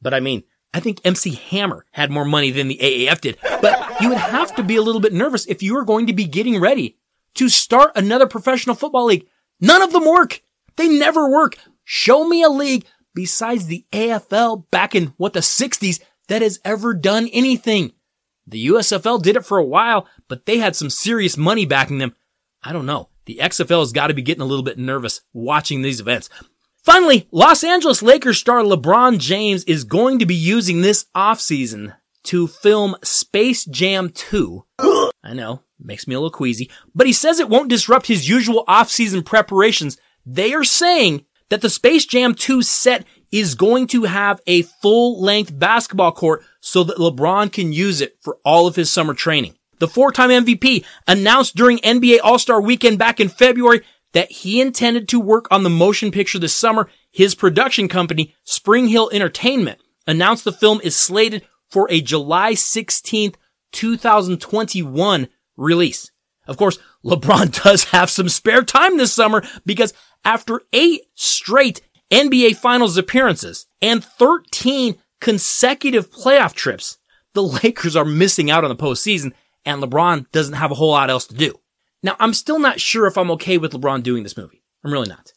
but 0.00 0.14
I 0.14 0.20
mean, 0.20 0.44
I 0.72 0.80
think 0.80 1.00
MC 1.04 1.34
Hammer 1.34 1.86
had 1.92 2.10
more 2.10 2.24
money 2.24 2.50
than 2.50 2.68
the 2.68 2.78
AAF 2.78 3.20
did, 3.20 3.38
but 3.42 4.00
you 4.00 4.08
would 4.08 4.18
have 4.18 4.54
to 4.56 4.62
be 4.62 4.76
a 4.76 4.82
little 4.82 5.00
bit 5.00 5.12
nervous 5.12 5.46
if 5.46 5.62
you 5.62 5.74
were 5.74 5.84
going 5.84 6.06
to 6.06 6.12
be 6.12 6.24
getting 6.24 6.60
ready 6.60 6.98
to 7.34 7.48
start 7.48 7.92
another 7.96 8.26
professional 8.26 8.74
football 8.74 9.06
league. 9.06 9.26
None 9.60 9.82
of 9.82 9.92
them 9.92 10.04
work. 10.04 10.42
They 10.76 10.88
never 10.88 11.28
work. 11.30 11.56
Show 11.84 12.28
me 12.28 12.42
a 12.42 12.48
league 12.48 12.84
besides 13.14 13.66
the 13.66 13.84
AFL 13.92 14.70
back 14.70 14.94
in 14.94 15.14
what 15.16 15.32
the 15.32 15.40
60s 15.40 16.00
that 16.28 16.42
has 16.42 16.60
ever 16.64 16.94
done 16.94 17.28
anything. 17.32 17.92
The 18.46 18.68
USFL 18.68 19.22
did 19.22 19.36
it 19.36 19.44
for 19.44 19.58
a 19.58 19.64
while, 19.64 20.06
but 20.28 20.46
they 20.46 20.58
had 20.58 20.76
some 20.76 20.90
serious 20.90 21.36
money 21.36 21.66
backing 21.66 21.98
them. 21.98 22.14
I 22.62 22.72
don't 22.72 22.86
know. 22.86 23.08
The 23.28 23.40
XFL 23.42 23.80
has 23.80 23.92
got 23.92 24.06
to 24.06 24.14
be 24.14 24.22
getting 24.22 24.40
a 24.40 24.46
little 24.46 24.64
bit 24.64 24.78
nervous 24.78 25.20
watching 25.34 25.82
these 25.82 26.00
events. 26.00 26.30
Finally, 26.82 27.28
Los 27.30 27.62
Angeles 27.62 28.00
Lakers 28.00 28.38
star 28.38 28.62
LeBron 28.62 29.18
James 29.18 29.64
is 29.64 29.84
going 29.84 30.18
to 30.20 30.24
be 30.24 30.34
using 30.34 30.80
this 30.80 31.04
offseason 31.14 31.94
to 32.22 32.46
film 32.46 32.96
Space 33.04 33.66
Jam 33.66 34.08
2. 34.08 34.64
I 34.78 35.34
know, 35.34 35.60
makes 35.78 36.08
me 36.08 36.14
a 36.14 36.18
little 36.18 36.30
queasy, 36.30 36.70
but 36.94 37.06
he 37.06 37.12
says 37.12 37.38
it 37.38 37.50
won't 37.50 37.68
disrupt 37.68 38.06
his 38.06 38.30
usual 38.30 38.64
offseason 38.66 39.26
preparations. 39.26 39.98
They 40.24 40.54
are 40.54 40.64
saying 40.64 41.26
that 41.50 41.60
the 41.60 41.68
Space 41.68 42.06
Jam 42.06 42.34
2 42.34 42.62
set 42.62 43.04
is 43.30 43.54
going 43.54 43.88
to 43.88 44.04
have 44.04 44.40
a 44.46 44.62
full 44.62 45.20
length 45.22 45.58
basketball 45.58 46.12
court 46.12 46.46
so 46.60 46.82
that 46.82 46.96
LeBron 46.96 47.52
can 47.52 47.74
use 47.74 48.00
it 48.00 48.16
for 48.22 48.38
all 48.42 48.66
of 48.66 48.76
his 48.76 48.90
summer 48.90 49.12
training. 49.12 49.57
The 49.78 49.88
four-time 49.88 50.30
MVP 50.30 50.84
announced 51.06 51.56
during 51.56 51.78
NBA 51.78 52.18
All-Star 52.22 52.60
weekend 52.60 52.98
back 52.98 53.20
in 53.20 53.28
February 53.28 53.82
that 54.12 54.30
he 54.30 54.60
intended 54.60 55.08
to 55.08 55.20
work 55.20 55.46
on 55.50 55.62
the 55.62 55.70
motion 55.70 56.10
picture 56.10 56.38
this 56.38 56.54
summer. 56.54 56.90
His 57.10 57.34
production 57.34 57.88
company, 57.88 58.34
SpringHill 58.46 59.12
Entertainment, 59.12 59.80
announced 60.06 60.44
the 60.44 60.52
film 60.52 60.80
is 60.82 60.96
slated 60.96 61.46
for 61.68 61.90
a 61.90 62.00
July 62.00 62.52
16th, 62.52 63.34
2021 63.72 65.28
release. 65.56 66.10
Of 66.46 66.56
course, 66.56 66.78
LeBron 67.04 67.62
does 67.62 67.84
have 67.84 68.10
some 68.10 68.28
spare 68.28 68.62
time 68.62 68.96
this 68.96 69.12
summer 69.12 69.42
because 69.66 69.92
after 70.24 70.62
eight 70.72 71.02
straight 71.14 71.82
NBA 72.10 72.56
finals 72.56 72.96
appearances 72.96 73.66
and 73.82 74.02
13 74.02 74.96
consecutive 75.20 76.10
playoff 76.10 76.54
trips, 76.54 76.98
the 77.34 77.42
Lakers 77.62 77.96
are 77.96 78.04
missing 78.04 78.50
out 78.50 78.64
on 78.64 78.70
the 78.70 78.76
postseason 78.76 79.32
and 79.68 79.82
LeBron 79.82 80.30
doesn't 80.32 80.54
have 80.54 80.70
a 80.70 80.74
whole 80.74 80.90
lot 80.90 81.10
else 81.10 81.26
to 81.26 81.34
do. 81.34 81.54
Now, 82.02 82.16
I'm 82.18 82.32
still 82.32 82.58
not 82.58 82.80
sure 82.80 83.06
if 83.06 83.18
I'm 83.18 83.30
okay 83.32 83.58
with 83.58 83.72
LeBron 83.72 84.02
doing 84.02 84.22
this 84.22 84.36
movie. 84.36 84.62
I'm 84.82 84.92
really 84.92 85.08
not. 85.08 85.32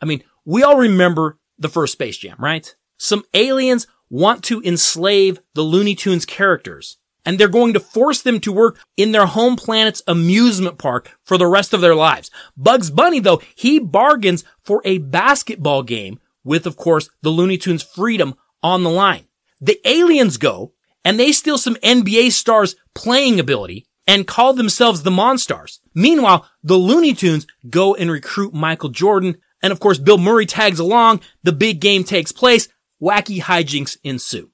I 0.00 0.04
mean, 0.06 0.22
we 0.44 0.62
all 0.62 0.76
remember 0.76 1.38
the 1.58 1.68
first 1.68 1.92
Space 1.92 2.16
Jam, 2.16 2.36
right? 2.38 2.74
Some 2.96 3.24
aliens 3.34 3.86
want 4.08 4.44
to 4.44 4.62
enslave 4.62 5.40
the 5.54 5.62
Looney 5.62 5.94
Tunes 5.94 6.24
characters. 6.24 6.98
and 7.24 7.38
they're 7.38 7.48
going 7.48 7.72
to 7.72 7.80
force 7.80 8.22
them 8.22 8.40
to 8.40 8.52
work 8.52 8.78
in 8.96 9.12
their 9.12 9.26
home 9.26 9.56
planet's 9.56 10.02
amusement 10.06 10.78
park 10.78 11.10
for 11.24 11.38
the 11.38 11.46
rest 11.46 11.72
of 11.72 11.80
their 11.80 11.94
lives. 11.94 12.30
Bugs 12.56 12.90
Bunny, 12.90 13.20
though, 13.20 13.40
he 13.54 13.78
bargains 13.78 14.44
for 14.62 14.82
a 14.84 14.98
basketball 14.98 15.82
game 15.82 16.18
with, 16.44 16.66
of 16.66 16.76
course, 16.76 17.08
the 17.22 17.30
Looney 17.30 17.58
Tunes 17.58 17.82
freedom 17.82 18.34
on 18.62 18.82
the 18.82 18.90
line. 18.90 19.26
The 19.60 19.80
aliens 19.88 20.36
go 20.36 20.72
and 21.04 21.18
they 21.18 21.32
steal 21.32 21.58
some 21.58 21.76
NBA 21.76 22.32
stars 22.32 22.76
playing 22.94 23.40
ability 23.40 23.86
and 24.06 24.26
call 24.26 24.52
themselves 24.52 25.02
the 25.02 25.10
Monstars. 25.10 25.78
Meanwhile, 25.94 26.48
the 26.62 26.76
Looney 26.76 27.14
Tunes 27.14 27.46
go 27.68 27.94
and 27.94 28.10
recruit 28.10 28.54
Michael 28.54 28.88
Jordan. 28.88 29.38
And 29.62 29.72
of 29.72 29.80
course, 29.80 29.98
Bill 29.98 30.18
Murray 30.18 30.46
tags 30.46 30.78
along. 30.78 31.20
The 31.42 31.52
big 31.52 31.80
game 31.80 32.04
takes 32.04 32.32
place. 32.32 32.68
Wacky 33.00 33.40
hijinks 33.40 33.96
ensue. 34.02 34.50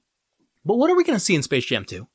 But 0.65 0.75
what 0.75 0.91
are 0.91 0.95
we 0.95 1.03
going 1.03 1.17
to 1.17 1.23
see 1.23 1.35
in 1.35 1.43
Space 1.43 1.65
Jam 1.65 1.85
2? 1.85 2.07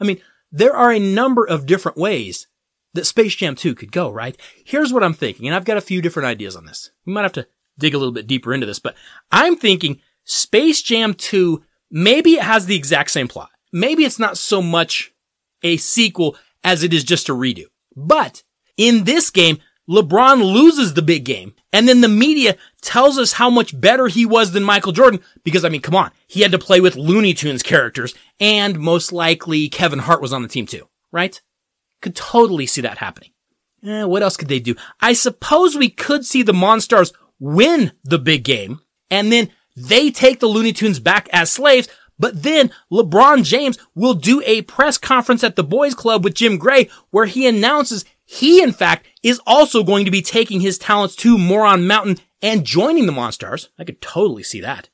I 0.00 0.04
mean, 0.04 0.20
there 0.52 0.74
are 0.74 0.92
a 0.92 0.98
number 0.98 1.44
of 1.46 1.66
different 1.66 1.98
ways 1.98 2.46
that 2.94 3.06
Space 3.06 3.34
Jam 3.34 3.54
2 3.54 3.74
could 3.74 3.92
go, 3.92 4.10
right? 4.10 4.36
Here's 4.64 4.92
what 4.92 5.04
I'm 5.04 5.14
thinking, 5.14 5.46
and 5.46 5.54
I've 5.54 5.64
got 5.64 5.76
a 5.76 5.82
few 5.82 6.02
different 6.02 6.26
ideas 6.26 6.56
on 6.56 6.66
this. 6.66 6.90
We 7.06 7.12
might 7.12 7.22
have 7.22 7.32
to 7.34 7.46
dig 7.78 7.94
a 7.94 7.98
little 7.98 8.12
bit 8.12 8.26
deeper 8.26 8.52
into 8.52 8.66
this, 8.66 8.80
but 8.80 8.96
I'm 9.30 9.56
thinking 9.56 10.00
Space 10.24 10.82
Jam 10.82 11.14
2, 11.14 11.62
maybe 11.90 12.32
it 12.32 12.42
has 12.42 12.66
the 12.66 12.76
exact 12.76 13.10
same 13.10 13.28
plot. 13.28 13.50
Maybe 13.72 14.04
it's 14.04 14.18
not 14.18 14.38
so 14.38 14.62
much 14.62 15.12
a 15.62 15.76
sequel 15.76 16.36
as 16.64 16.82
it 16.82 16.92
is 16.92 17.04
just 17.04 17.28
a 17.28 17.32
redo. 17.32 17.64
But 17.96 18.42
in 18.76 19.04
this 19.04 19.30
game, 19.30 19.58
LeBron 19.88 20.42
loses 20.42 20.94
the 20.94 21.02
big 21.02 21.24
game. 21.24 21.54
And 21.72 21.88
then 21.88 22.00
the 22.00 22.08
media 22.08 22.56
tells 22.80 23.18
us 23.18 23.32
how 23.32 23.50
much 23.50 23.78
better 23.78 24.08
he 24.08 24.24
was 24.24 24.52
than 24.52 24.62
Michael 24.62 24.92
Jordan. 24.92 25.20
Because 25.44 25.64
I 25.64 25.68
mean, 25.68 25.80
come 25.80 25.96
on. 25.96 26.10
He 26.26 26.42
had 26.42 26.52
to 26.52 26.58
play 26.58 26.80
with 26.80 26.96
Looney 26.96 27.34
Tunes 27.34 27.62
characters 27.62 28.14
and 28.38 28.78
most 28.78 29.12
likely 29.12 29.68
Kevin 29.68 29.98
Hart 29.98 30.22
was 30.22 30.32
on 30.32 30.42
the 30.42 30.48
team 30.48 30.66
too, 30.66 30.88
right? 31.12 31.40
Could 32.02 32.14
totally 32.14 32.66
see 32.66 32.80
that 32.82 32.98
happening. 32.98 33.30
Eh, 33.84 34.04
what 34.04 34.22
else 34.22 34.36
could 34.36 34.48
they 34.48 34.60
do? 34.60 34.74
I 35.00 35.12
suppose 35.12 35.76
we 35.76 35.88
could 35.88 36.24
see 36.24 36.42
the 36.42 36.52
Monstars 36.52 37.12
win 37.38 37.92
the 38.04 38.18
big 38.18 38.44
game 38.44 38.80
and 39.10 39.32
then 39.32 39.50
they 39.76 40.10
take 40.10 40.40
the 40.40 40.46
Looney 40.46 40.72
Tunes 40.72 41.00
back 41.00 41.28
as 41.32 41.50
slaves, 41.50 41.88
but 42.20 42.42
then 42.42 42.70
LeBron 42.92 43.44
James 43.44 43.78
will 43.94 44.14
do 44.14 44.42
a 44.46 44.62
press 44.62 44.98
conference 44.98 45.42
at 45.42 45.56
the 45.56 45.64
boys 45.64 45.94
club 45.94 46.22
with 46.22 46.34
Jim 46.34 46.58
Gray 46.58 46.88
where 47.10 47.26
he 47.26 47.48
announces 47.48 48.04
he 48.24 48.62
in 48.62 48.72
fact 48.72 49.08
is 49.22 49.40
also 49.46 49.82
going 49.82 50.04
to 50.04 50.10
be 50.10 50.22
taking 50.22 50.60
his 50.60 50.78
talents 50.78 51.16
to 51.16 51.36
Moron 51.36 51.86
Mountain 51.86 52.18
and 52.42 52.64
joining 52.64 53.06
the 53.06 53.12
Monstars. 53.12 53.68
I 53.78 53.84
could 53.84 54.00
totally 54.00 54.42
see 54.42 54.60
that. 54.60 54.88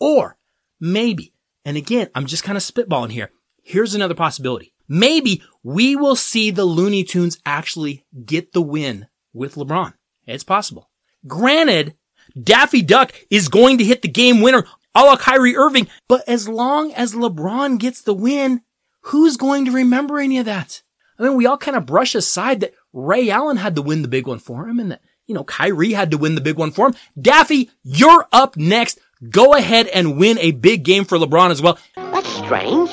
Or 0.00 0.36
maybe, 0.80 1.32
and 1.64 1.76
again, 1.76 2.08
I'm 2.14 2.26
just 2.26 2.42
kind 2.42 2.56
of 2.56 2.64
spitballing 2.64 3.12
here. 3.12 3.30
Here's 3.62 3.94
another 3.94 4.14
possibility. 4.14 4.72
Maybe 4.88 5.42
we 5.62 5.94
will 5.94 6.16
see 6.16 6.50
the 6.50 6.64
Looney 6.64 7.04
Tunes 7.04 7.38
actually 7.46 8.04
get 8.24 8.52
the 8.52 8.62
win 8.62 9.06
with 9.32 9.54
LeBron. 9.54 9.94
It's 10.26 10.44
possible. 10.44 10.90
Granted, 11.26 11.94
Daffy 12.40 12.82
Duck 12.82 13.12
is 13.30 13.48
going 13.48 13.78
to 13.78 13.84
hit 13.84 14.02
the 14.02 14.08
game 14.08 14.40
winner 14.40 14.64
a 14.94 15.04
la 15.04 15.16
Kyrie 15.16 15.56
Irving. 15.56 15.88
But 16.08 16.28
as 16.28 16.48
long 16.48 16.92
as 16.92 17.14
LeBron 17.14 17.78
gets 17.78 18.02
the 18.02 18.14
win, 18.14 18.62
who's 19.02 19.36
going 19.36 19.64
to 19.64 19.72
remember 19.72 20.18
any 20.18 20.38
of 20.38 20.46
that? 20.46 20.82
I 21.18 21.24
mean, 21.24 21.36
we 21.36 21.46
all 21.46 21.58
kind 21.58 21.76
of 21.76 21.86
brush 21.86 22.14
aside 22.14 22.60
that 22.60 22.74
Ray 22.92 23.30
Allen 23.30 23.56
had 23.56 23.76
to 23.76 23.82
win 23.82 24.02
the 24.02 24.08
big 24.08 24.26
one 24.26 24.38
for 24.38 24.68
him 24.68 24.78
and 24.78 24.90
that, 24.92 25.02
you 25.26 25.34
know, 25.34 25.44
Kyrie 25.44 25.92
had 25.92 26.10
to 26.10 26.18
win 26.18 26.34
the 26.34 26.40
big 26.40 26.56
one 26.56 26.72
for 26.72 26.88
him. 26.88 26.94
Daffy, 27.20 27.70
you're 27.82 28.26
up 28.32 28.56
next. 28.56 28.98
Go 29.30 29.54
ahead 29.54 29.86
and 29.88 30.18
win 30.18 30.38
a 30.38 30.50
big 30.50 30.82
game 30.82 31.04
for 31.04 31.16
LeBron 31.16 31.50
as 31.50 31.62
well. 31.62 31.78
That's 31.94 32.28
strange. 32.28 32.90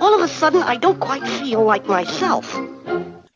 All 0.00 0.14
of 0.14 0.20
a 0.20 0.28
sudden, 0.28 0.62
I 0.62 0.76
don't 0.76 1.00
quite 1.00 1.26
feel 1.26 1.64
like 1.64 1.86
myself. 1.86 2.54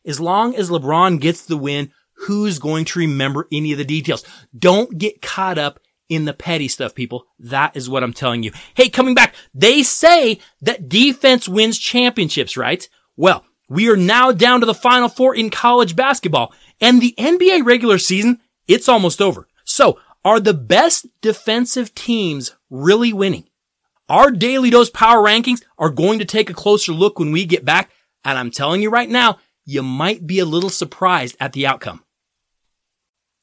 As 0.05 0.21
long 0.21 0.55
as 0.55 0.69
LeBron 0.69 1.21
gets 1.21 1.47
the 1.47 1.57
win, 1.57 1.91
who's 2.13 2.59
going 2.59 2.85
to 2.87 2.99
remember 2.99 3.49
any 3.51 3.73
of 3.73 3.79
the 3.79 3.85
details? 3.85 4.25
Don't 4.57 4.99
get 4.99 5.23
caught 5.23 5.59
up 5.59 5.81
in 6.09 6.25
the 6.25 6.33
petty 6.33 6.69
stuff, 6.69 6.95
people. 6.95 7.27
That 7.39 7.77
is 7.77 7.89
what 7.89 8.03
I'm 8.03 8.13
telling 8.13 8.43
you. 8.43 8.53
Hey, 8.75 8.89
coming 8.89 9.15
back, 9.15 9.35
they 9.55 9.83
say 9.83 10.39
that 10.63 10.89
defense 10.89 11.49
wins 11.49 11.79
championships, 11.79 12.57
right? 12.57 12.89
Well, 13.17 13.45
we 13.69 13.91
are 13.91 13.97
now 13.97 14.33
down 14.33 14.61
to 14.61 14.67
the 14.67 14.75
final 14.75 15.09
four 15.09 15.35
in 15.35 15.51
college 15.51 15.97
basketball 15.97 16.53
and 16.81 17.01
the 17.01 17.15
NBA 17.19 17.65
regular 17.65 17.99
season, 17.99 18.41
it's 18.69 18.89
almost 18.89 19.21
over. 19.21 19.49
So 19.65 19.99
are 20.25 20.41
the 20.41 20.55
best 20.55 21.07
defensive 21.21 21.95
teams 21.95 22.55
really 22.71 23.13
winning? 23.13 23.49
Our 24.09 24.31
Daly 24.31 24.71
Dose 24.71 24.91
power 24.91 25.23
rankings 25.23 25.63
are 25.79 25.91
going 25.91 26.21
to 26.21 26.25
take 26.25 26.49
a 26.49 26.55
closer 26.55 26.93
look 26.93 27.19
when 27.19 27.33
we 27.33 27.45
get 27.45 27.65
back. 27.65 27.91
And 28.25 28.39
I'm 28.39 28.51
telling 28.51 28.83
you 28.83 28.91
right 28.91 29.09
now, 29.09 29.39
you 29.65 29.83
might 29.83 30.27
be 30.27 30.39
a 30.39 30.45
little 30.45 30.71
surprised 30.71 31.37
at 31.41 31.53
the 31.53 31.67
outcome. 31.67 32.05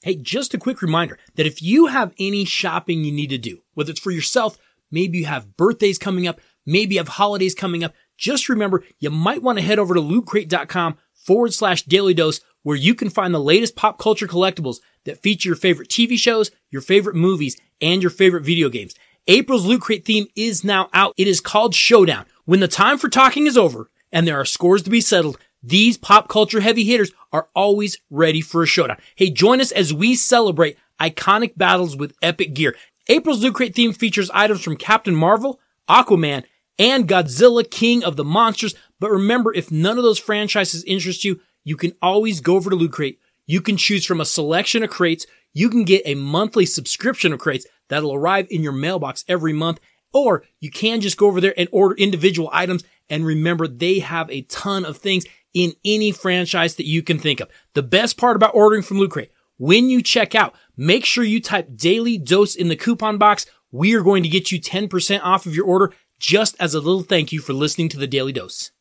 Hey, 0.03 0.17
just 0.17 0.53
a 0.53 0.57
quick 0.57 0.81
reminder 0.81 1.17
that 1.35 1.45
if 1.45 1.61
you 1.61 1.85
have 1.85 2.13
any 2.19 2.43
shopping 2.43 3.05
you 3.05 3.11
need 3.13 3.29
to 3.29 3.37
do, 3.37 3.61
whether 3.73 3.91
it's 3.91 4.01
for 4.01 4.11
yourself, 4.11 4.57
maybe 4.91 5.19
you 5.19 5.25
have 5.27 5.55
birthdays 5.55 5.97
coming 5.97 6.27
up, 6.27 6.41
maybe 6.65 6.95
you 6.95 6.99
have 6.99 7.07
holidays 7.07 7.55
coming 7.55 7.85
up, 7.85 7.93
just 8.17 8.49
remember 8.49 8.83
you 8.99 9.09
might 9.09 9.41
want 9.41 9.59
to 9.59 9.63
head 9.63 9.79
over 9.79 9.93
to 9.93 10.01
lootcrate.com 10.01 10.97
forward 11.13 11.53
slash 11.53 11.83
daily 11.83 12.13
dose 12.13 12.41
where 12.63 12.75
you 12.75 12.93
can 12.93 13.09
find 13.09 13.33
the 13.33 13.39
latest 13.39 13.77
pop 13.77 13.97
culture 13.97 14.27
collectibles 14.27 14.79
that 15.05 15.23
feature 15.23 15.47
your 15.47 15.55
favorite 15.55 15.87
TV 15.87 16.17
shows, 16.17 16.51
your 16.69 16.81
favorite 16.81 17.15
movies, 17.15 17.55
and 17.79 18.01
your 18.03 18.11
favorite 18.11 18.43
video 18.43 18.67
games. 18.67 18.95
April's 19.27 19.65
Loot 19.65 19.83
Crate 19.83 20.03
theme 20.03 20.27
is 20.35 20.65
now 20.65 20.89
out. 20.91 21.13
It 21.15 21.29
is 21.29 21.39
called 21.39 21.73
Showdown. 21.73 22.25
When 22.43 22.59
the 22.59 22.67
time 22.67 22.97
for 22.97 23.07
talking 23.07 23.47
is 23.47 23.57
over 23.57 23.89
and 24.11 24.27
there 24.27 24.37
are 24.37 24.43
scores 24.43 24.83
to 24.83 24.89
be 24.89 24.99
settled, 24.99 25.37
these 25.63 25.97
pop 25.97 26.27
culture 26.27 26.59
heavy 26.59 26.83
hitters 26.83 27.11
are 27.31 27.47
always 27.55 27.97
ready 28.09 28.41
for 28.41 28.63
a 28.63 28.67
showdown. 28.67 28.97
Hey, 29.15 29.29
join 29.29 29.61
us 29.61 29.71
as 29.71 29.93
we 29.93 30.13
celebrate 30.15 30.77
iconic 30.99 31.57
battles 31.57 31.95
with 31.95 32.15
epic 32.21 32.53
gear. 32.53 32.75
April's 33.07 33.41
Loot 33.41 33.55
Crate 33.55 33.75
theme 33.75 33.93
features 33.93 34.29
items 34.33 34.61
from 34.61 34.77
Captain 34.77 35.15
Marvel, 35.15 35.59
Aquaman, 35.89 36.43
and 36.77 37.07
Godzilla 37.07 37.69
King 37.69 38.03
of 38.03 38.15
the 38.15 38.23
Monsters. 38.23 38.75
But 38.99 39.11
remember, 39.11 39.53
if 39.53 39.71
none 39.71 39.97
of 39.97 40.03
those 40.03 40.19
franchises 40.19 40.83
interest 40.83 41.23
you, 41.23 41.39
you 41.63 41.77
can 41.77 41.93
always 42.01 42.41
go 42.41 42.55
over 42.55 42.69
to 42.69 42.75
Loot 42.75 42.91
Crate. 42.91 43.19
You 43.45 43.61
can 43.61 43.77
choose 43.77 44.05
from 44.05 44.21
a 44.21 44.25
selection 44.25 44.83
of 44.83 44.89
crates. 44.89 45.25
You 45.53 45.69
can 45.69 45.83
get 45.83 46.03
a 46.05 46.15
monthly 46.15 46.65
subscription 46.65 47.33
of 47.33 47.39
crates 47.39 47.65
that'll 47.89 48.13
arrive 48.13 48.47
in 48.49 48.63
your 48.63 48.71
mailbox 48.71 49.23
every 49.27 49.53
month. 49.53 49.79
Or 50.13 50.43
you 50.59 50.71
can 50.71 51.01
just 51.01 51.17
go 51.17 51.27
over 51.27 51.41
there 51.41 51.53
and 51.57 51.69
order 51.71 51.95
individual 51.95 52.49
items. 52.53 52.83
And 53.09 53.25
remember, 53.25 53.67
they 53.67 53.99
have 53.99 54.29
a 54.29 54.43
ton 54.43 54.85
of 54.85 54.97
things 54.97 55.25
in 55.53 55.73
any 55.85 56.11
franchise 56.11 56.75
that 56.75 56.87
you 56.87 57.03
can 57.03 57.19
think 57.19 57.39
of. 57.39 57.49
The 57.73 57.83
best 57.83 58.17
part 58.17 58.35
about 58.35 58.55
ordering 58.55 58.81
from 58.81 58.97
Loot 58.97 59.11
Crate, 59.11 59.31
when 59.57 59.89
you 59.89 60.01
check 60.01 60.35
out, 60.35 60.55
make 60.75 61.05
sure 61.05 61.23
you 61.23 61.39
type 61.39 61.75
daily 61.75 62.17
dose 62.17 62.55
in 62.55 62.69
the 62.69 62.75
coupon 62.75 63.17
box. 63.17 63.45
We 63.71 63.95
are 63.95 64.01
going 64.01 64.23
to 64.23 64.29
get 64.29 64.51
you 64.51 64.59
10% 64.59 65.21
off 65.23 65.45
of 65.45 65.55
your 65.55 65.65
order 65.65 65.93
just 66.19 66.55
as 66.59 66.73
a 66.73 66.79
little 66.79 67.03
thank 67.03 67.31
you 67.31 67.39
for 67.39 67.53
listening 67.53 67.89
to 67.89 67.97
the 67.97 68.07
Daly 68.07 68.31
Dose. 68.31 68.71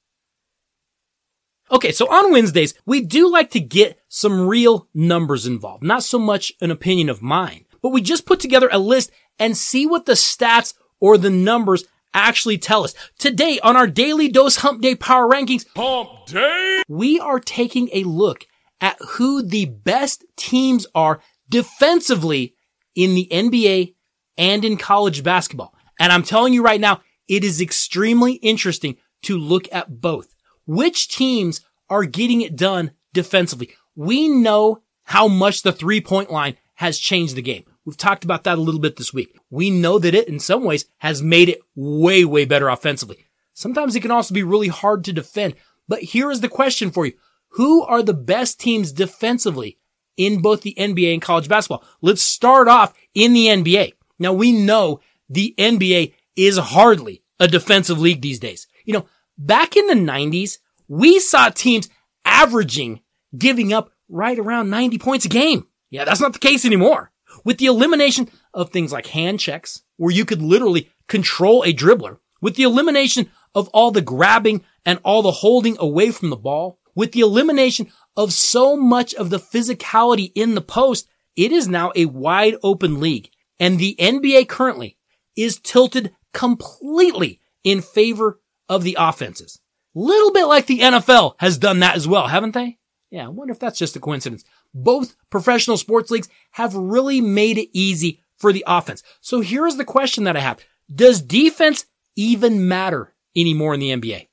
Okay, 1.71 1.91
so 1.91 2.07
on 2.07 2.31
Wednesdays, 2.31 2.75
we 2.85 3.01
do 3.01 3.31
like 3.31 3.51
to 3.51 3.61
get 3.61 3.99
some 4.09 4.47
real 4.47 4.89
numbers 4.93 5.47
involved, 5.47 5.83
not 5.83 6.05
so 6.05 6.19
much 6.19 6.53
an 6.61 6.71
opinion 6.71 7.09
of 7.09 7.23
mine, 7.23 7.65
but 7.81 7.89
we 7.89 8.03
just 8.03 8.27
put 8.27 8.41
together 8.41 8.69
a 8.71 8.79
list 8.79 9.11
and 9.39 9.57
see 9.57 9.87
what 9.87 10.05
the 10.05 10.13
stats 10.13 10.75
or 11.01 11.17
the 11.17 11.31
numbers 11.31 11.85
actually 12.15 12.59
tell 12.59 12.85
us. 12.85 12.95
Today 13.19 13.59
on 13.63 13.77
our 13.77 13.87
Daly 13.87 14.29
Dose 14.29 14.57
Hump 14.57 14.81
Day 14.81 14.95
Power 14.95 15.29
Rankings, 15.29 15.67
Hump 15.77 16.27
Day, 16.27 16.83
we 16.89 17.19
are 17.21 17.41
taking 17.41 17.89
a 17.93 18.05
look 18.05 18.47
at 18.81 18.97
who 19.01 19.43
the 19.43 19.67
best 19.67 20.25
teams 20.37 20.87
are 20.95 21.21
defensively 21.49 22.55
in 22.95 23.15
the 23.15 23.29
NBA 23.31 23.95
and 24.37 24.65
in 24.65 24.77
college 24.77 25.23
basketball. 25.23 25.75
And 26.01 26.13
I'm 26.13 26.23
telling 26.23 26.53
you 26.53 26.63
right 26.63 26.81
now, 26.81 27.01
it 27.29 27.45
is 27.45 27.61
extremely 27.61 28.35
interesting 28.35 28.97
to 29.23 29.39
look 29.39 29.69
at 29.73 30.01
both. 30.01 30.35
Which 30.67 31.09
teams 31.09 31.61
are 31.89 32.05
getting 32.05 32.41
it 32.41 32.57
done 32.57 32.93
defensively? 33.13 33.71
We 33.95 34.29
know 34.29 34.83
how 35.05 35.29
much 35.29 35.63
the 35.63 35.73
three 35.73 36.01
point 36.01 36.31
line 36.31 36.57
has 36.75 36.99
changed 36.99 37.37
the 37.37 37.43
game. 37.43 37.65
We've 37.85 37.97
talked 37.97 38.25
about 38.25 38.45
that 38.45 38.59
a 38.59 38.61
little 38.61 38.81
bit 38.81 38.97
this 38.97 39.13
week. 39.13 39.37
We 39.51 39.71
know 39.71 39.99
that 39.99 40.15
it 40.15 40.29
in 40.29 40.39
some 40.39 40.65
ways 40.65 40.85
has 40.99 41.23
made 41.23 41.49
it 41.49 41.61
way, 41.75 42.25
way 42.25 42.45
better 42.45 42.69
offensively. 42.69 43.27
Sometimes 43.55 43.97
it 43.97 44.01
can 44.01 44.11
also 44.11 44.35
be 44.35 44.43
really 44.43 44.69
hard 44.69 45.05
to 45.05 45.13
defend. 45.13 45.55
But 45.89 46.03
here 46.03 46.31
is 46.31 46.41
the 46.41 46.49
question 46.49 46.91
for 46.91 47.07
you. 47.07 47.13
Who 47.51 47.83
are 47.83 48.03
the 48.03 48.15
best 48.15 48.61
teams 48.61 48.93
defensively 48.93 49.79
in 50.17 50.41
both 50.41 50.63
the 50.63 50.75
NBA 50.79 51.13
and 51.13 51.21
college 51.21 51.49
basketball? 51.49 51.85
Let's 52.01 52.23
start 52.23 52.69
off 52.69 52.95
in 53.15 53.33
the 53.33 53.47
NBA. 53.47 53.93
Now 54.19 54.33
we 54.33 54.53
know 54.53 55.01
the 55.29 55.55
NBA 55.59 56.15
is 56.37 56.57
hardly 56.57 57.23
a 57.39 57.49
defensive 57.49 58.01
league 58.01 58.23
these 58.23 58.39
days. 58.39 58.67
You 58.85 58.95
know, 58.95 59.07
back 59.37 59.77
in 59.77 59.87
the 59.87 59.95
90s, 59.95 60.59
we 60.89 61.19
saw 61.21 61.49
teams 61.49 61.89
averaging 62.25 63.01
giving 63.37 63.73
up 63.73 63.91
right 64.09 64.39
around 64.39 64.71
90 64.71 64.99
points 64.99 65.25
a 65.25 65.29
game. 65.29 65.67
Yeah, 65.91 66.05
that's 66.05 66.21
not 66.21 66.33
the 66.33 66.39
case 66.39 66.65
anymore. 66.65 67.12
With 67.45 67.59
the 67.59 67.67
elimination 67.67 68.31
of 68.55 68.71
things 68.71 68.93
like 68.93 69.07
hand 69.09 69.41
checks, 69.41 69.83
where 69.97 70.13
you 70.13 70.25
could 70.25 70.43
literally 70.43 70.91
control 71.09 71.63
a 71.63 71.73
dribbler, 71.73 72.19
with 72.41 72.57
the 72.57 72.63
elimination 72.65 73.31
of 73.55 73.69
all 73.69 73.91
the 73.91 74.03
grabbing 74.03 74.65
and 74.85 74.99
all 75.05 75.23
the 75.23 75.31
holding 75.31 75.77
away 75.79 76.11
from 76.11 76.31
the 76.31 76.37
ball, 76.37 76.79
with 76.95 77.13
the 77.13 77.21
elimination 77.21 77.91
of 78.17 78.33
so 78.33 78.77
much 78.77 79.15
of 79.15 79.31
the 79.31 79.39
physicality 79.39 80.33
in 80.35 80.55
the 80.55 80.61
post, 80.61 81.09
it 81.37 81.53
is 81.53 81.69
now 81.69 81.93
a 81.95 82.07
wide 82.07 82.57
open 82.63 83.01
league. 83.01 83.31
And 83.59 83.79
the 83.79 83.97
NBA 83.99 84.49
currently 84.49 84.99
is 85.37 85.61
tilted 85.61 86.13
completely 86.35 87.41
in 87.65 87.81
favor 87.81 88.41
of 88.69 88.83
the 88.83 88.97
offenses. 88.99 89.61
Little 89.95 90.33
bit 90.33 90.47
like 90.47 90.67
the 90.67 90.81
NFL 90.81 91.35
has 91.39 91.59
done 91.59 91.81
that 91.81 91.97
as 91.97 92.09
well, 92.09 92.29
haven't 92.29 92.55
they? 92.55 92.79
Yeah, 93.11 93.27
I 93.27 93.29
wonder 93.29 93.53
if 93.53 93.59
that's 93.59 93.79
just 93.79 93.97
a 93.97 94.01
coincidence. 94.01 94.43
Both 94.75 95.17
professional 95.31 95.77
sports 95.77 96.11
leagues 96.11 96.29
have 96.53 96.75
really 96.75 97.21
made 97.21 97.59
it 97.59 97.69
easy 97.73 98.23
for 98.37 98.53
the 98.53 98.65
offense. 98.67 99.03
So 99.21 99.41
here's 99.41 99.77
the 99.77 99.85
question 99.85 100.25
that 100.25 100.37
I 100.37 100.41
have. 100.41 100.61
Does 100.93 101.23
defense 101.23 101.87
even 102.17 102.69
matter 102.69 103.15
anymore 103.37 103.75
in 103.75 103.81
the 103.81 103.91
NBA? 103.91 104.29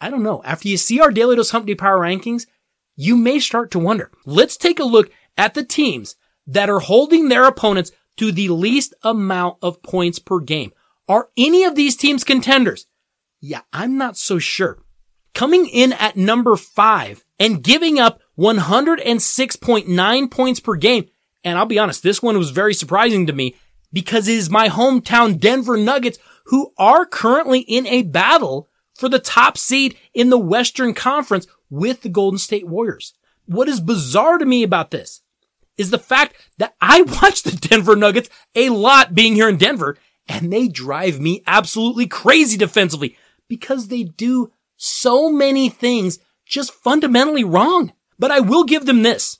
I 0.00 0.10
don't 0.10 0.22
know. 0.22 0.42
After 0.44 0.68
you 0.68 0.76
see 0.76 1.00
our 1.00 1.10
Daly 1.10 1.36
Dose 1.36 1.50
Hump 1.50 1.66
Day 1.66 1.74
Power 1.74 1.98
Rankings, 1.98 2.46
you 2.96 3.16
may 3.16 3.38
start 3.38 3.70
to 3.72 3.78
wonder. 3.78 4.10
Let's 4.24 4.56
take 4.56 4.78
a 4.78 4.84
look 4.84 5.10
at 5.36 5.54
the 5.54 5.64
teams 5.64 6.16
that 6.46 6.70
are 6.70 6.80
holding 6.80 7.28
their 7.28 7.44
opponents 7.44 7.90
to 8.16 8.30
the 8.30 8.48
least 8.50 8.94
amount 9.02 9.56
of 9.62 9.82
points 9.82 10.18
per 10.18 10.40
game. 10.40 10.72
Are 11.08 11.28
any 11.36 11.64
of 11.64 11.74
these 11.74 11.96
teams 11.96 12.24
contenders? 12.24 12.86
Yeah, 13.40 13.62
I'm 13.72 13.98
not 13.98 14.16
so 14.16 14.38
sure. 14.38 14.78
Coming 15.34 15.66
in 15.66 15.92
at 15.92 16.16
number 16.16 16.56
five 16.56 17.24
and 17.38 17.62
giving 17.62 17.98
up 17.98 18.20
106.9 18.38 20.30
points 20.30 20.60
per 20.60 20.76
game. 20.76 21.08
And 21.42 21.58
I'll 21.58 21.66
be 21.66 21.78
honest, 21.78 22.02
this 22.02 22.22
one 22.22 22.38
was 22.38 22.50
very 22.50 22.74
surprising 22.74 23.26
to 23.26 23.32
me 23.32 23.54
because 23.92 24.28
it 24.28 24.36
is 24.36 24.50
my 24.50 24.68
hometown 24.68 25.38
Denver 25.38 25.76
Nuggets 25.76 26.18
who 26.46 26.72
are 26.78 27.06
currently 27.06 27.60
in 27.60 27.86
a 27.86 28.02
battle 28.02 28.68
for 28.94 29.08
the 29.08 29.18
top 29.18 29.58
seed 29.58 29.96
in 30.12 30.30
the 30.30 30.38
Western 30.38 30.94
Conference 30.94 31.46
with 31.70 32.02
the 32.02 32.08
Golden 32.08 32.38
State 32.38 32.66
Warriors. 32.66 33.14
What 33.46 33.68
is 33.68 33.80
bizarre 33.80 34.38
to 34.38 34.46
me 34.46 34.62
about 34.62 34.90
this 34.90 35.20
is 35.76 35.90
the 35.90 35.98
fact 35.98 36.36
that 36.58 36.74
I 36.80 37.02
watch 37.22 37.42
the 37.42 37.52
Denver 37.52 37.96
Nuggets 37.96 38.30
a 38.54 38.70
lot 38.70 39.14
being 39.14 39.34
here 39.34 39.48
in 39.48 39.56
Denver 39.56 39.96
and 40.28 40.52
they 40.52 40.68
drive 40.68 41.20
me 41.20 41.42
absolutely 41.46 42.06
crazy 42.06 42.56
defensively 42.56 43.16
because 43.48 43.88
they 43.88 44.04
do 44.04 44.52
so 44.76 45.30
many 45.30 45.68
things 45.68 46.18
just 46.46 46.72
fundamentally 46.72 47.44
wrong. 47.44 47.92
But 48.18 48.30
I 48.30 48.40
will 48.40 48.64
give 48.64 48.86
them 48.86 49.02
this. 49.02 49.38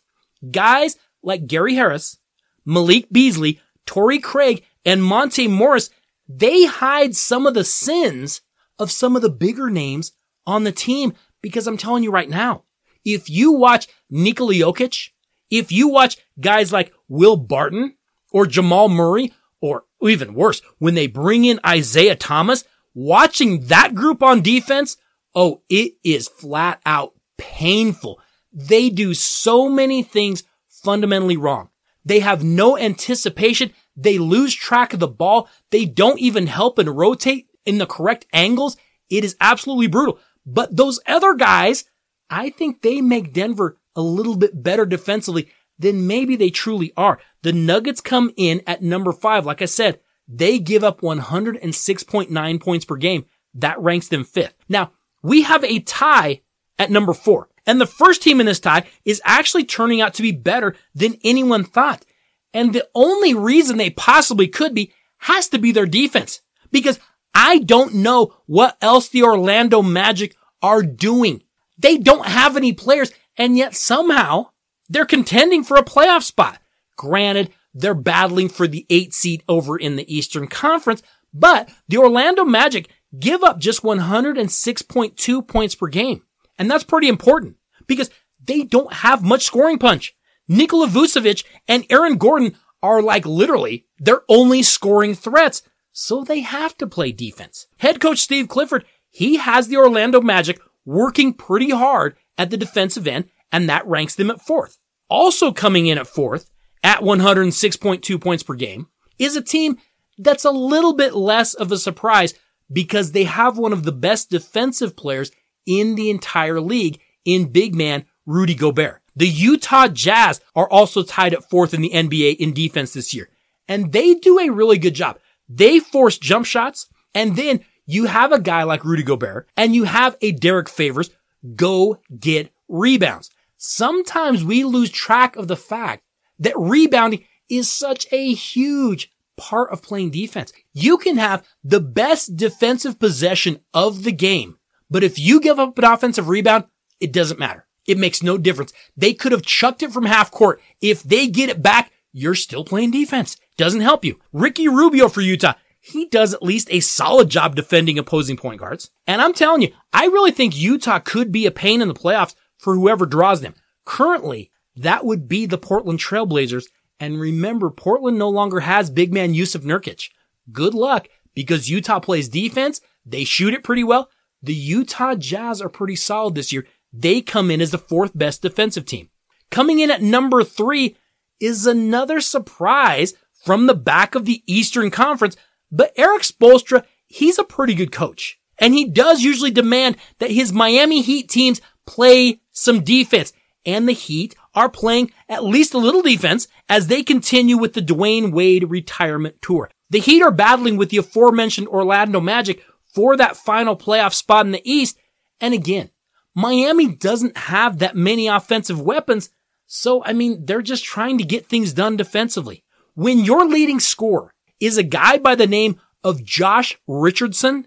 Guys 0.51 0.97
like 1.23 1.47
Gary 1.47 1.75
Harris, 1.75 2.19
Malik 2.65 3.07
Beasley, 3.11 3.61
Torrey 3.87 4.19
Craig, 4.19 4.65
and 4.85 5.03
Monte 5.03 5.49
Morris, 5.49 5.91
they 6.29 6.65
hide 6.65 7.15
some 7.17 7.47
of 7.47 7.55
the 7.55 7.65
sins 7.65 8.41
of 8.79 8.91
some 8.91 9.17
of 9.17 9.23
the 9.23 9.31
bigger 9.31 9.71
names 9.71 10.13
on 10.47 10.65
the 10.65 10.73
team 10.73 11.15
because 11.43 11.67
I'm 11.67 11.77
telling 11.77 12.03
you 12.03 12.11
right 12.11 12.29
now, 12.29 12.65
if 13.05 13.29
you 13.29 13.53
watch 13.53 13.87
Nikola 14.11 14.55
Jokic, 14.55 15.11
if 15.51 15.71
you 15.71 15.89
watch 15.89 16.17
guys 16.41 16.73
like 16.73 16.93
Will 17.09 17.37
Barton 17.37 17.97
or 18.33 18.47
Jamal 18.47 18.89
Murray, 18.89 19.33
or 19.61 19.85
even 20.03 20.35
worse, 20.35 20.61
when 20.79 20.95
they 20.95 21.07
bring 21.07 21.45
in 21.45 21.61
Isaiah 21.67 22.17
Thomas, 22.17 22.65
watching 22.95 23.67
that 23.67 23.95
group 23.95 24.23
on 24.23 24.43
defense, 24.43 24.97
oh, 25.35 25.63
it 25.69 25.93
is 26.03 26.29
flat 26.29 26.81
out 26.85 27.13
painful. 27.39 28.21
They 28.55 28.89
do 28.89 29.13
so 29.13 29.69
many 29.69 30.03
things 30.03 30.45
fundamentally 30.69 31.37
wrong. 31.37 31.71
They 32.05 32.21
have 32.21 32.45
no 32.45 32.79
anticipation. 32.79 33.73
They 33.97 34.19
lose 34.19 34.55
track 34.55 34.93
of 34.93 35.01
the 35.01 35.09
ball. 35.09 35.49
They 35.71 35.85
don't 35.85 36.21
even 36.21 36.47
help 36.47 36.79
and 36.79 36.97
rotate 36.97 37.49
in 37.67 37.79
the 37.79 37.87
correct 37.87 38.27
angles. 38.33 38.77
It 39.11 39.25
is 39.25 39.37
absolutely 39.41 39.89
brutal. 39.89 40.19
But 40.47 40.77
those 40.77 41.01
other 41.07 41.35
guys, 41.35 41.85
I 42.31 42.51
think 42.51 42.83
they 42.83 43.01
make 43.01 43.33
Denver 43.33 43.79
a 43.97 44.03
little 44.03 44.37
bit 44.37 44.63
better 44.63 44.87
defensively 44.87 45.49
than 45.79 46.07
maybe 46.07 46.37
they 46.37 46.51
truly 46.51 46.93
are. 46.97 47.19
The 47.43 47.53
Nuggets 47.53 48.01
come 48.01 48.33
in 48.37 48.63
at 48.67 48.83
number 48.83 49.13
five. 49.13 49.47
Like 49.47 49.63
I 49.63 49.67
said, 49.67 50.01
they 50.29 50.59
give 50.59 50.85
up 50.85 51.01
106.9 51.01 52.61
points 52.61 52.85
per 52.85 52.97
game. 52.97 53.25
That 53.55 53.81
ranks 53.81 54.09
them 54.09 54.25
fifth. 54.25 54.55
Now, 54.69 54.93
we 55.23 55.43
have 55.43 55.65
a 55.65 55.81
tie 55.81 56.43
at 56.79 56.91
number 56.91 57.15
four. 57.15 57.49
And 57.67 57.81
the 57.81 57.87
first 57.87 58.23
team 58.23 58.41
in 58.41 58.47
this 58.47 58.61
tie 58.61 58.87
is 59.05 59.23
actually 59.25 59.65
turning 59.65 60.01
out 60.01 60.15
to 60.15 60.23
be 60.23 60.33
better 60.33 60.75
than 60.95 61.19
anyone 61.25 61.65
thought. 61.65 62.05
And 62.53 62.73
the 62.73 62.89
only 62.95 63.35
reason 63.35 63.77
they 63.77 63.91
possibly 63.91 64.49
could 64.49 64.75
be 64.75 64.93
has 65.19 65.49
to 65.49 65.59
be 65.59 65.73
their 65.73 65.87
defense. 65.87 66.41
Because 66.71 67.01
I 67.35 67.59
don't 67.59 67.95
know 67.95 68.37
what 68.47 68.77
else 68.81 69.09
the 69.09 69.23
Orlando 69.23 69.83
Magic 69.83 70.37
are 70.63 70.83
doing. 70.83 71.43
They 71.79 71.99
don't 71.99 72.27
have 72.27 72.57
any 72.57 72.73
players 72.73 73.11
and 73.37 73.57
yet 73.57 73.75
somehow 73.75 74.51
they're 74.89 75.07
contending 75.07 75.65
for 75.65 75.77
a 75.77 75.85
playoff 75.85 76.23
spot. 76.23 76.61
Granted, 76.97 77.51
they're 77.73 77.95
battling 77.95 78.49
for 78.49 78.69
the 78.69 78.87
eight 78.89 79.13
seat 79.13 79.43
over 79.49 79.77
in 79.77 79.97
the 79.97 80.15
Eastern 80.15 80.47
Conference, 80.47 81.03
but 81.33 81.69
the 81.89 81.99
Orlando 81.99 82.45
Magic 82.45 82.89
give 83.19 83.43
up 83.43 83.59
just 83.59 83.83
106.2 83.83 85.49
points 85.49 85.75
per 85.75 85.89
game. 85.89 86.23
And 86.59 86.71
that's 86.71 86.85
pretty 86.85 87.09
important 87.09 87.57
because 87.87 88.11
they 88.43 88.63
don't 88.63 88.93
have 88.93 89.23
much 89.23 89.45
scoring 89.45 89.79
punch. 89.79 90.15
Nikola 90.49 90.89
Vucevic 90.89 91.45
and 91.67 91.87
Aaron 91.91 92.17
Gordon 92.17 92.57
are 92.83 93.01
like 93.01 93.25
literally 93.25 93.87
their 93.99 94.23
only 94.29 94.63
scoring 94.63 95.15
threats. 95.15 95.63
So 95.93 96.23
they 96.23 96.41
have 96.41 96.77
to 96.79 96.87
play 96.87 97.13
defense. 97.13 97.67
Head 97.79 98.01
coach 98.01 98.19
Steve 98.19 98.49
Clifford, 98.49 98.85
he 99.11 99.37
has 99.37 99.69
the 99.69 99.77
Orlando 99.77 100.21
Magic 100.21 100.61
working 100.85 101.33
pretty 101.33 101.71
hard 101.71 102.17
at 102.37 102.51
the 102.51 102.57
defensive 102.57 103.07
end 103.07 103.31
and 103.51 103.69
that 103.69 103.87
ranks 103.87 104.15
them 104.15 104.31
at 104.31 104.41
fourth. 104.41 104.79
Also 105.09 105.53
coming 105.53 105.87
in 105.87 105.99
at 105.99 106.07
fourth 106.07 106.51
at 106.83 107.01
106.2 107.01 108.21
points 108.21 108.43
per 108.43 108.55
game 108.55 108.89
is 109.19 109.37
a 109.37 109.43
team 109.43 109.79
that's 110.19 110.45
a 110.45 110.51
little 110.51 110.93
bit 110.93 111.15
less 111.15 111.55
of 111.55 111.73
a 111.73 111.79
surprise 111.79 112.35
because 112.73 113.13
they 113.13 113.25
have 113.25 113.57
one 113.57 113.73
of 113.73 113.85
the 113.85 113.93
best 113.93 114.31
defensive 114.31 114.97
players 114.97 115.31
in 115.67 115.95
the 115.95 116.11
entire 116.11 116.61
league 116.61 117.01
in 117.25 117.53
big 117.53 117.75
man 117.75 118.05
Rudy 118.27 118.55
Gobert. 118.55 119.03
The 119.17 119.29
Utah 119.29 119.89
Jazz 119.89 120.41
are 120.57 120.69
also 120.69 121.03
tied 121.03 121.35
at 121.35 121.49
fourth 121.49 121.73
in 121.73 121.83
the 121.83 121.91
NBA 121.91 122.37
in 122.37 122.53
defense 122.53 122.93
this 122.93 123.15
year. 123.15 123.29
And 123.69 123.93
they 123.93 124.15
do 124.15 124.39
a 124.39 124.51
really 124.51 124.79
good 124.79 124.95
job. 124.95 125.19
They 125.49 125.79
force 125.79 126.19
jump 126.19 126.47
shots 126.47 126.89
and 127.15 127.37
then 127.37 127.65
you 127.87 128.07
have 128.07 128.33
a 128.33 128.41
guy 128.41 128.65
like 128.65 128.85
Rudy 128.85 129.03
Gobert 129.03 129.49
and 129.57 129.75
you 129.75 129.85
have 129.85 130.17
a 130.21 130.33
Derrick 130.33 130.69
Favors 130.69 131.11
go 131.55 131.99
get 132.19 132.53
rebounds. 132.69 133.31
Sometimes 133.57 134.45
we 134.45 134.65
lose 134.65 134.91
track 134.91 135.37
of 135.37 135.49
the 135.49 135.57
fact 135.57 136.03
that 136.39 136.59
rebounding 136.59 137.25
is 137.49 137.71
such 137.71 138.07
a 138.11 138.35
huge 138.35 139.13
part 139.37 139.71
of 139.71 139.83
playing 139.83 140.11
defense. 140.11 140.53
You 140.73 140.99
can 140.99 141.19
have 141.19 141.47
the 141.63 141.81
best 141.81 142.37
defensive 142.37 142.99
possession 142.99 143.61
of 143.73 144.05
the 144.05 144.13
game 144.13 144.59
but 144.91 145.05
if 145.05 145.19
you 145.19 145.41
give 145.41 145.59
up 145.59 145.79
an 145.79 145.85
offensive 145.85 146.29
rebound, 146.29 146.65
it 147.01 147.13
doesn't 147.13 147.41
matter. 147.41 147.67
It 147.87 147.99
makes 147.99 148.23
no 148.23 148.39
difference. 148.39 148.73
They 148.97 149.13
could 149.13 149.33
have 149.33 149.43
chucked 149.43 149.83
it 149.83 149.93
from 149.93 150.07
half 150.07 150.31
court. 150.31 150.61
If 150.81 151.03
they 151.03 151.27
get 151.27 151.51
it 151.51 151.63
back, 151.63 151.93
you're 152.13 152.35
still 152.35 152.65
playing 152.65 152.93
defense. 152.93 153.37
Doesn't 153.57 153.81
help 153.83 154.05
you. 154.05 154.21
Ricky 154.33 154.69
Rubio 154.69 155.09
for 155.09 155.21
Utah. 155.21 155.55
He 155.81 156.07
does 156.07 156.33
at 156.33 156.43
least 156.43 156.69
a 156.71 156.81
solid 156.81 157.29
job 157.29 157.55
defending 157.55 157.99
opposing 157.99 158.39
point 158.39 158.59
guards. 158.59 158.91
And 159.07 159.21
I'm 159.21 159.35
telling 159.35 159.61
you, 159.61 159.69
I 159.93 160.07
really 160.07 160.31
think 160.31 160.57
Utah 160.57 160.99
could 160.99 161.31
be 161.31 161.45
a 161.45 161.51
pain 161.51 161.83
in 161.83 161.89
the 161.89 161.95
playoffs 161.95 162.35
for 162.57 162.75
whoever 162.75 163.05
draws 163.05 163.43
them. 163.43 163.55
Currently, 163.85 164.51
that 164.77 165.05
would 165.05 165.29
be 165.29 165.45
the 165.45 165.59
Portland 165.59 165.99
Trailblazers. 165.99 166.67
And 166.99 167.21
remember, 167.21 167.69
Portland 167.69 168.19
no 168.19 168.31
longer 168.31 168.61
has 168.61 168.89
big 168.89 169.13
man 169.13 169.35
Jusuf 169.35 169.63
Nurkic. 169.63 170.09
Good 170.51 170.73
luck 170.73 171.09
because 171.35 171.69
Utah 171.69 172.01
plays 172.01 172.29
defense. 172.29 172.81
They 173.05 173.25
shoot 173.25 173.53
it 173.53 173.65
pretty 173.65 173.85
well. 173.85 174.09
The 174.45 174.55
Utah 174.55 175.15
Jazz 175.15 175.63
are 175.63 175.71
pretty 175.71 175.97
solid 175.97 176.35
this 176.35 176.53
year. 176.53 176.67
They 176.93 177.23
come 177.23 177.51
in 177.51 177.63
as 177.63 177.71
the 177.71 177.79
fourth 177.79 178.13
best 178.15 178.43
defensive 178.43 178.85
team. 178.85 179.09
Coming 179.51 179.81
in 179.81 179.91
at 179.91 180.03
number 180.03 180.45
three 180.45 180.97
is 181.41 181.67
another 181.67 182.21
surprise 182.21 183.15
from 183.33 183.67
the 183.67 183.75
back 183.75 184.15
of 184.15 184.27
the 184.27 184.43
Eastern 184.47 184.91
Conference, 184.91 185.37
but 185.73 185.93
Erik 185.97 186.23
Spoelstra, 186.23 186.85
he's 187.07 187.39
a 187.39 187.45
pretty 187.45 187.75
good 187.75 187.91
coach. 187.91 188.39
And 188.59 188.75
he 188.75 188.85
does 188.85 189.23
usually 189.23 189.51
demand 189.51 189.97
that 190.19 190.31
his 190.31 190.53
Miami 190.53 191.01
Heat 191.01 191.29
teams 191.29 191.63
play 191.87 192.41
some 192.53 192.85
defense. 192.85 193.33
And 193.67 193.89
the 193.89 193.93
Heat 193.93 194.37
are 194.55 194.69
playing 194.69 195.11
at 195.29 195.43
least 195.43 195.73
a 195.73 195.79
little 195.79 196.03
defense 196.03 196.49
as 196.69 196.87
they 196.87 197.03
continue 197.03 197.57
with 197.57 197.73
the 197.73 197.81
Dwyane 197.81 198.31
Wade 198.31 198.71
retirement 198.71 199.41
tour. 199.41 199.71
The 199.89 200.01
Heat 200.01 200.23
are 200.23 200.31
battling 200.31 200.77
with 200.77 200.91
the 200.91 200.99
aforementioned 200.99 201.69
Orlando 201.69 202.21
Magic, 202.21 202.63
for 202.95 203.17
that 203.17 203.37
final 203.37 203.77
playoff 203.77 204.15
spot 204.15 204.47
in 204.47 204.53
the 204.53 204.63
East. 204.71 204.99
And 205.41 205.53
again, 205.53 205.91
Miami 206.35 206.95
doesn't 206.95 207.37
have 207.37 207.79
that 207.79 207.97
many 207.97 208.29
offensive 208.29 208.81
weapons. 208.81 209.31
So, 209.67 210.05
I 210.05 210.13
mean, 210.13 210.47
they're 210.47 210.63
just 210.63 210.85
trying 210.85 211.19
to 211.19 211.25
get 211.25 211.47
things 211.47 211.73
done 211.73 211.97
defensively. 211.97 212.65
When 212.95 213.19
your 213.19 213.47
leading 213.47 213.81
scorer 213.81 214.33
is 214.61 214.79
a 214.79 214.83
guy 214.83 215.19
by 215.19 215.35
the 215.35 215.47
name 215.47 215.81
of 216.03 216.25
Josh 216.25 216.79
Richardson, 216.87 217.67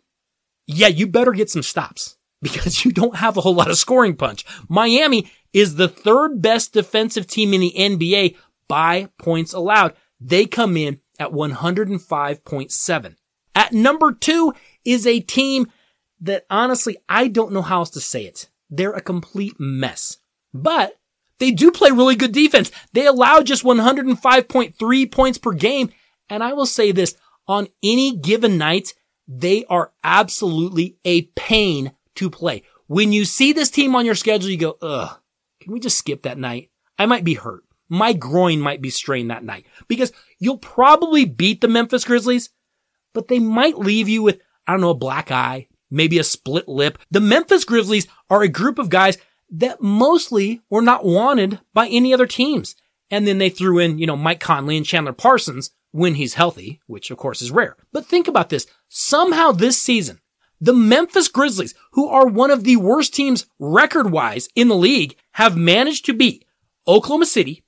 yeah, 0.65 0.87
you 0.87 1.07
better 1.07 1.31
get 1.31 1.49
some 1.49 1.63
stops 1.63 2.17
because 2.41 2.85
you 2.85 2.91
don't 2.91 3.17
have 3.17 3.37
a 3.37 3.41
whole 3.41 3.55
lot 3.55 3.69
of 3.69 3.77
scoring 3.77 4.15
punch. 4.15 4.45
Miami 4.69 5.29
is 5.53 5.75
the 5.75 5.87
third 5.87 6.41
best 6.41 6.73
defensive 6.73 7.27
team 7.27 7.53
in 7.53 7.61
the 7.61 7.73
NBA 7.75 8.35
by 8.67 9.09
points 9.17 9.53
allowed. 9.53 9.93
They 10.19 10.45
come 10.45 10.77
in 10.77 10.99
at 11.19 11.31
105.7. 11.31 13.15
At 13.57 13.73
number 13.73 14.11
two 14.11 14.53
is 14.85 15.07
a 15.07 15.19
team 15.19 15.71
that 16.21 16.45
honestly, 16.47 16.95
I 17.09 17.27
don't 17.27 17.51
know 17.51 17.63
how 17.63 17.79
else 17.79 17.89
to 17.91 17.99
say 17.99 18.23
it. 18.23 18.49
They're 18.69 18.93
a 18.93 19.01
complete 19.01 19.59
mess, 19.59 20.17
but 20.53 20.99
they 21.39 21.49
do 21.49 21.71
play 21.71 21.89
really 21.89 22.15
good 22.15 22.33
defense. 22.33 22.69
They 22.93 23.07
allow 23.07 23.41
just 23.41 23.63
105.3 23.63 25.11
points 25.11 25.39
per 25.39 25.53
game. 25.53 25.89
And 26.29 26.43
I 26.43 26.53
will 26.53 26.67
say 26.67 26.91
this 26.91 27.15
on 27.47 27.67
any 27.81 28.15
given 28.15 28.59
night, 28.59 28.93
they 29.27 29.65
are 29.65 29.91
absolutely 30.03 30.97
a 31.03 31.23
pain 31.35 31.93
to 32.13 32.29
play. 32.29 32.61
When 32.85 33.11
you 33.11 33.25
see 33.25 33.53
this 33.53 33.71
team 33.71 33.95
on 33.95 34.05
your 34.05 34.13
schedule, 34.13 34.51
you 34.51 34.57
go, 34.57 34.77
ugh, 34.83 35.17
can 35.61 35.73
we 35.73 35.79
just 35.79 35.97
skip 35.97 36.21
that 36.21 36.37
night? 36.37 36.69
I 36.99 37.07
might 37.07 37.23
be 37.23 37.33
hurt. 37.33 37.63
My 37.89 38.13
groin 38.13 38.59
might 38.59 38.83
be 38.83 38.91
strained 38.91 39.31
that 39.31 39.43
night 39.43 39.65
because 39.87 40.11
you'll 40.37 40.59
probably 40.59 41.25
beat 41.25 41.61
the 41.61 41.67
Memphis 41.67 42.05
Grizzlies, 42.05 42.51
but 43.17 43.29
they 43.29 43.39
might 43.39 43.79
leave 43.79 44.07
you 44.07 44.21
with, 44.21 44.39
I 44.67 44.73
don't 44.73 44.81
know, 44.81 44.91
a 44.91 44.93
black 44.93 45.31
eye, 45.31 45.69
maybe 45.89 46.19
a 46.19 46.23
split 46.23 46.67
lip. 46.67 46.99
The 47.09 47.19
Memphis 47.19 47.63
Grizzlies 47.63 48.05
are 48.29 48.43
a 48.43 48.47
group 48.47 48.77
of 48.77 48.91
guys 48.91 49.17
that 49.49 49.81
mostly 49.81 50.61
were 50.69 50.83
not 50.83 51.03
wanted 51.03 51.59
by 51.73 51.87
any 51.87 52.13
other 52.13 52.27
teams. 52.27 52.75
And 53.09 53.25
then 53.25 53.39
they 53.39 53.49
threw 53.49 53.79
in, 53.79 53.97
you 53.97 54.05
know, 54.05 54.15
Mike 54.15 54.39
Conley 54.39 54.77
and 54.77 54.85
Chandler 54.85 55.13
Parsons 55.13 55.71
when 55.89 56.13
he's 56.13 56.35
healthy, 56.35 56.79
which 56.85 57.09
of 57.09 57.17
course 57.17 57.41
is 57.41 57.49
rare. 57.49 57.75
But 57.91 58.05
think 58.05 58.27
about 58.27 58.49
this. 58.49 58.67
Somehow 58.87 59.51
this 59.51 59.81
season, 59.81 60.21
the 60.61 60.73
Memphis 60.73 61.27
Grizzlies, 61.27 61.73
who 61.93 62.07
are 62.09 62.27
one 62.27 62.51
of 62.51 62.65
the 62.65 62.75
worst 62.75 63.15
teams 63.15 63.47
record 63.57 64.11
wise 64.11 64.47
in 64.53 64.67
the 64.67 64.75
league, 64.75 65.15
have 65.31 65.57
managed 65.57 66.05
to 66.05 66.13
beat 66.13 66.45
Oklahoma 66.87 67.25
City, 67.25 67.63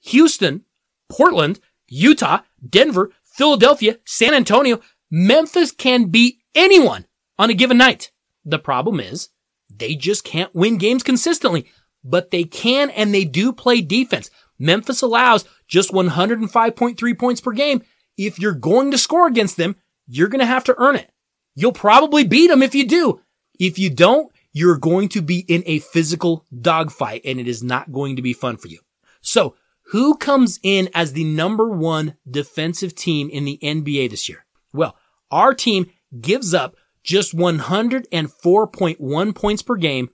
Houston, 0.00 0.64
Portland, 1.08 1.60
Utah, 1.86 2.40
Denver, 2.68 3.10
Philadelphia, 3.40 3.96
San 4.04 4.34
Antonio. 4.34 4.82
Memphis 5.10 5.72
can 5.72 6.10
beat 6.10 6.40
anyone 6.54 7.06
on 7.38 7.48
a 7.48 7.54
given 7.54 7.78
night. 7.78 8.10
The 8.44 8.58
problem 8.58 9.00
is 9.00 9.30
they 9.74 9.94
just 9.94 10.24
can't 10.24 10.54
win 10.54 10.76
games 10.76 11.02
consistently, 11.02 11.64
but 12.04 12.32
they 12.32 12.44
can 12.44 12.90
and 12.90 13.14
they 13.14 13.24
do 13.24 13.54
play 13.54 13.80
defense. 13.80 14.30
Memphis 14.58 15.00
allows 15.00 15.46
just 15.66 15.90
105.3 15.90 17.18
points 17.18 17.40
per 17.40 17.52
game. 17.52 17.82
If 18.18 18.38
you're 18.38 18.52
going 18.52 18.90
to 18.90 18.98
score 18.98 19.26
against 19.26 19.56
them, 19.56 19.76
you're 20.06 20.28
going 20.28 20.40
to 20.40 20.44
have 20.44 20.64
to 20.64 20.74
earn 20.76 20.96
it. 20.96 21.10
You'll 21.54 21.72
probably 21.72 22.24
beat 22.24 22.48
them 22.48 22.62
if 22.62 22.74
you 22.74 22.86
do. 22.86 23.22
If 23.58 23.78
you 23.78 23.88
don't, 23.88 24.30
you're 24.52 24.76
going 24.76 25.08
to 25.08 25.22
be 25.22 25.46
in 25.48 25.62
a 25.64 25.78
physical 25.78 26.44
dogfight 26.60 27.22
and 27.24 27.40
it 27.40 27.48
is 27.48 27.62
not 27.62 27.90
going 27.90 28.16
to 28.16 28.22
be 28.22 28.34
fun 28.34 28.58
for 28.58 28.68
you. 28.68 28.80
So 29.22 29.54
who 29.90 30.16
comes 30.16 30.60
in 30.62 30.88
as 30.94 31.12
the 31.12 31.24
number 31.24 31.68
one 31.68 32.16
defensive 32.28 32.94
team 32.94 33.28
in 33.28 33.44
the 33.44 33.58
NBA 33.62 34.10
this 34.10 34.28
year? 34.28 34.44
Well, 34.72 34.96
our 35.30 35.52
team 35.54 35.90
gives 36.20 36.54
up 36.54 36.76
just 37.02 37.36
104.1 37.36 39.34
points 39.34 39.62
per 39.62 39.76
game. 39.76 40.10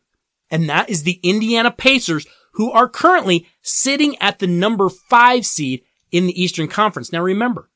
And 0.50 0.68
that 0.68 0.88
is 0.88 1.02
the 1.02 1.20
Indiana 1.22 1.70
Pacers 1.70 2.26
who 2.52 2.72
are 2.72 2.88
currently 2.88 3.46
sitting 3.60 4.16
at 4.18 4.38
the 4.38 4.46
number 4.46 4.88
five 4.88 5.44
seed 5.44 5.82
in 6.10 6.26
the 6.26 6.40
Eastern 6.40 6.68
Conference. 6.68 7.12
Now 7.12 7.20
remember, 7.22 7.68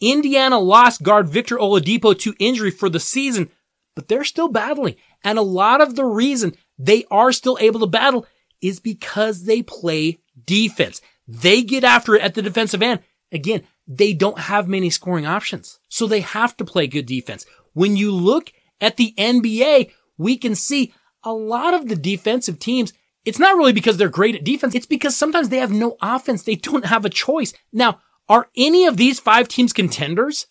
Indiana 0.00 0.60
lost 0.60 1.02
guard 1.02 1.28
Victor 1.28 1.56
Oladipo 1.56 2.16
to 2.20 2.34
injury 2.38 2.70
for 2.70 2.88
the 2.88 3.00
season, 3.00 3.50
but 3.96 4.06
they're 4.06 4.22
still 4.22 4.48
battling. 4.48 4.94
And 5.24 5.38
a 5.38 5.42
lot 5.42 5.80
of 5.80 5.96
the 5.96 6.04
reason 6.04 6.54
they 6.78 7.04
are 7.10 7.32
still 7.32 7.58
able 7.60 7.80
to 7.80 7.86
battle 7.86 8.26
is 8.60 8.78
because 8.78 9.44
they 9.44 9.62
play 9.62 10.18
defense. 10.44 11.00
They 11.28 11.62
get 11.62 11.84
after 11.84 12.14
it 12.14 12.22
at 12.22 12.34
the 12.34 12.42
defensive 12.42 12.82
end. 12.82 13.00
Again, 13.30 13.62
they 13.86 14.14
don't 14.14 14.38
have 14.38 14.66
many 14.66 14.88
scoring 14.88 15.26
options. 15.26 15.78
So 15.88 16.06
they 16.06 16.20
have 16.20 16.56
to 16.56 16.64
play 16.64 16.86
good 16.86 17.06
defense. 17.06 17.44
When 17.74 17.96
you 17.96 18.10
look 18.10 18.50
at 18.80 18.96
the 18.96 19.14
NBA, 19.18 19.92
we 20.16 20.38
can 20.38 20.54
see 20.54 20.94
a 21.22 21.32
lot 21.32 21.74
of 21.74 21.88
the 21.88 21.96
defensive 21.96 22.58
teams. 22.58 22.92
It's 23.24 23.38
not 23.38 23.56
really 23.56 23.74
because 23.74 23.98
they're 23.98 24.08
great 24.08 24.34
at 24.34 24.44
defense. 24.44 24.74
It's 24.74 24.86
because 24.86 25.16
sometimes 25.16 25.50
they 25.50 25.58
have 25.58 25.70
no 25.70 25.96
offense. 26.00 26.42
They 26.42 26.54
don't 26.54 26.86
have 26.86 27.04
a 27.04 27.10
choice. 27.10 27.52
Now, 27.72 28.00
are 28.28 28.48
any 28.56 28.86
of 28.86 28.96
these 28.96 29.20
five 29.20 29.48
teams 29.48 29.72
contenders? 29.72 30.46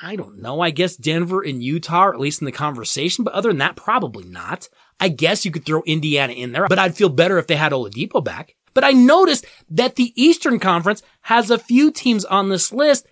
I 0.00 0.16
don't 0.16 0.40
know. 0.40 0.60
I 0.60 0.70
guess 0.70 0.96
Denver 0.96 1.42
and 1.42 1.62
Utah 1.62 2.00
are 2.00 2.14
at 2.14 2.20
least 2.20 2.42
in 2.42 2.44
the 2.44 2.52
conversation, 2.52 3.24
but 3.24 3.32
other 3.32 3.48
than 3.48 3.58
that, 3.58 3.76
probably 3.76 4.24
not. 4.24 4.68
I 5.00 5.08
guess 5.08 5.44
you 5.44 5.50
could 5.50 5.64
throw 5.64 5.82
Indiana 5.86 6.32
in 6.32 6.52
there, 6.52 6.68
but 6.68 6.78
I'd 6.78 6.96
feel 6.96 7.08
better 7.08 7.38
if 7.38 7.46
they 7.46 7.56
had 7.56 7.72
Oladipo 7.72 8.22
back. 8.22 8.55
But 8.76 8.84
I 8.84 8.92
noticed 8.92 9.46
that 9.70 9.96
the 9.96 10.12
Eastern 10.22 10.58
Conference 10.58 11.02
has 11.22 11.50
a 11.50 11.56
few 11.56 11.90
teams 11.90 12.26
on 12.26 12.50
this 12.50 12.74
list, 12.74 13.06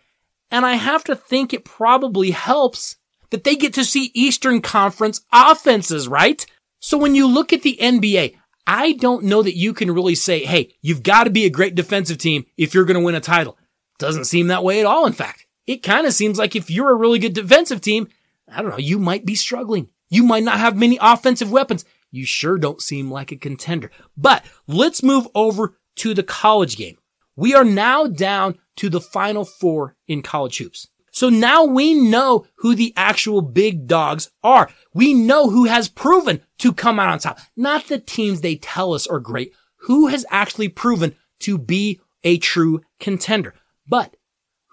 and 0.51 0.67
I 0.67 0.75
have 0.75 1.05
to 1.05 1.17
think 1.17 1.55
it 1.55 1.65
probably 1.65 2.33
helps 2.33 2.97
that 3.31 3.45
they 3.45 3.57
get 3.57 3.73
to 3.73 3.85
see 3.87 4.11
Eastern 4.13 4.61
Conference 4.61 5.23
offenses, 5.33 6.07
right? 6.07 6.45
So 6.81 6.99
when 6.99 7.15
you 7.15 7.27
look 7.27 7.51
at 7.55 7.63
the 7.63 7.79
NBA, 7.81 8.37
I 8.67 8.93
don't 8.93 9.25
know 9.25 9.43
that 9.43 9.57
you 9.57 9.73
can 9.73 9.91
really 9.91 10.15
say, 10.15 10.45
hey, 10.45 10.75
you've 10.83 11.03
got 11.03 11.25
to 11.25 11.31
be 11.31 11.47
a 11.47 11.51
great 11.51 11.75
defensive 11.75 12.19
team 12.19 12.45
if 12.59 12.75
you're 12.75 12.85
going 12.85 13.01
to 13.01 13.05
win 13.05 13.15
a 13.15 13.21
title. 13.21 13.57
Doesn't 13.99 14.27
seem 14.27 14.49
that 14.49 14.65
way 14.65 14.81
at 14.81 14.87
all, 14.87 15.07
in 15.07 15.15
fact. 15.15 15.47
It 15.67 15.83
kind 15.83 16.07
of 16.07 16.13
seems 16.13 16.37
like 16.37 16.55
if 16.55 16.71
you're 16.71 16.91
a 16.91 16.95
really 16.95 17.19
good 17.19 17.33
defensive 17.33 17.81
team, 17.81 18.09
I 18.47 18.61
don't 18.61 18.73
know, 18.73 18.77
you 18.77 18.99
might 18.99 19.25
be 19.25 19.35
struggling. 19.35 19.89
You 20.11 20.25
might 20.25 20.45
not 20.45 20.59
have 20.59 20.77
many 20.77 20.99
offensive 21.01 21.51
weapons 21.51 21.87
you 22.15 22.25
sure 22.25 22.59
don't 22.59 22.81
seem 22.81 23.11
like 23.11 23.33
a 23.33 23.37
contender. 23.37 23.91
But 24.17 24.45
let's 24.67 25.03
move 25.03 25.27
over 25.35 25.77
to 25.97 26.15
the 26.15 26.23
college 26.23 26.77
game. 26.77 26.97
We 27.37 27.55
are 27.55 27.65
now 27.65 28.07
down 28.07 28.59
to 28.77 28.89
the 28.89 29.01
final 29.01 29.45
four 29.45 29.97
in 30.07 30.23
college 30.23 30.59
hoops. 30.59 30.89
So 31.11 31.29
now 31.29 31.65
we 31.65 31.95
know 31.95 32.47
who 32.57 32.75
the 32.75 32.93
actual 32.97 33.41
big 33.41 33.87
dogs 33.87 34.31
are. 34.43 34.69
We 34.93 35.15
know 35.15 35.51
who 35.51 35.65
has 35.67 35.89
proven 35.89 36.41
to 36.59 36.73
come 36.73 36.99
out 36.99 37.09
on 37.11 37.19
top. 37.19 37.39
Not 37.57 37.87
the 37.87 37.99
teams 37.99 38.41
they 38.41 38.57
tell 38.57 38.95
us 38.95 39.07
are 39.07 39.21
great. 39.21 39.53
Who 39.83 40.09
has 40.09 40.27
actually 40.31 40.69
proven 40.69 41.15
to 41.41 41.59
be 41.59 42.01
a 42.25 42.39
true 42.39 42.81
contender. 42.99 43.55
But 43.87 44.17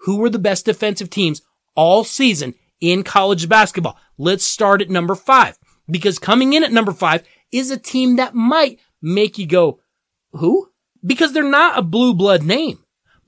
who 0.00 0.16
were 0.16 0.30
the 0.30 0.38
best 0.38 0.64
defensive 0.64 1.10
teams 1.10 1.42
all 1.76 2.02
season 2.02 2.54
in 2.80 3.04
college 3.04 3.48
basketball? 3.48 3.98
Let's 4.18 4.44
start 4.44 4.82
at 4.82 4.90
number 4.90 5.14
five 5.14 5.58
because 5.92 6.18
coming 6.18 6.52
in 6.54 6.64
at 6.64 6.72
number 6.72 6.92
five 6.92 7.22
is 7.52 7.70
a 7.70 7.76
team 7.76 8.16
that 8.16 8.34
might 8.34 8.80
make 9.00 9.38
you 9.38 9.46
go, 9.46 9.80
who? 10.32 10.70
Because 11.04 11.32
they're 11.32 11.42
not 11.42 11.78
a 11.78 11.82
blue 11.82 12.14
blood 12.14 12.42
name. 12.42 12.78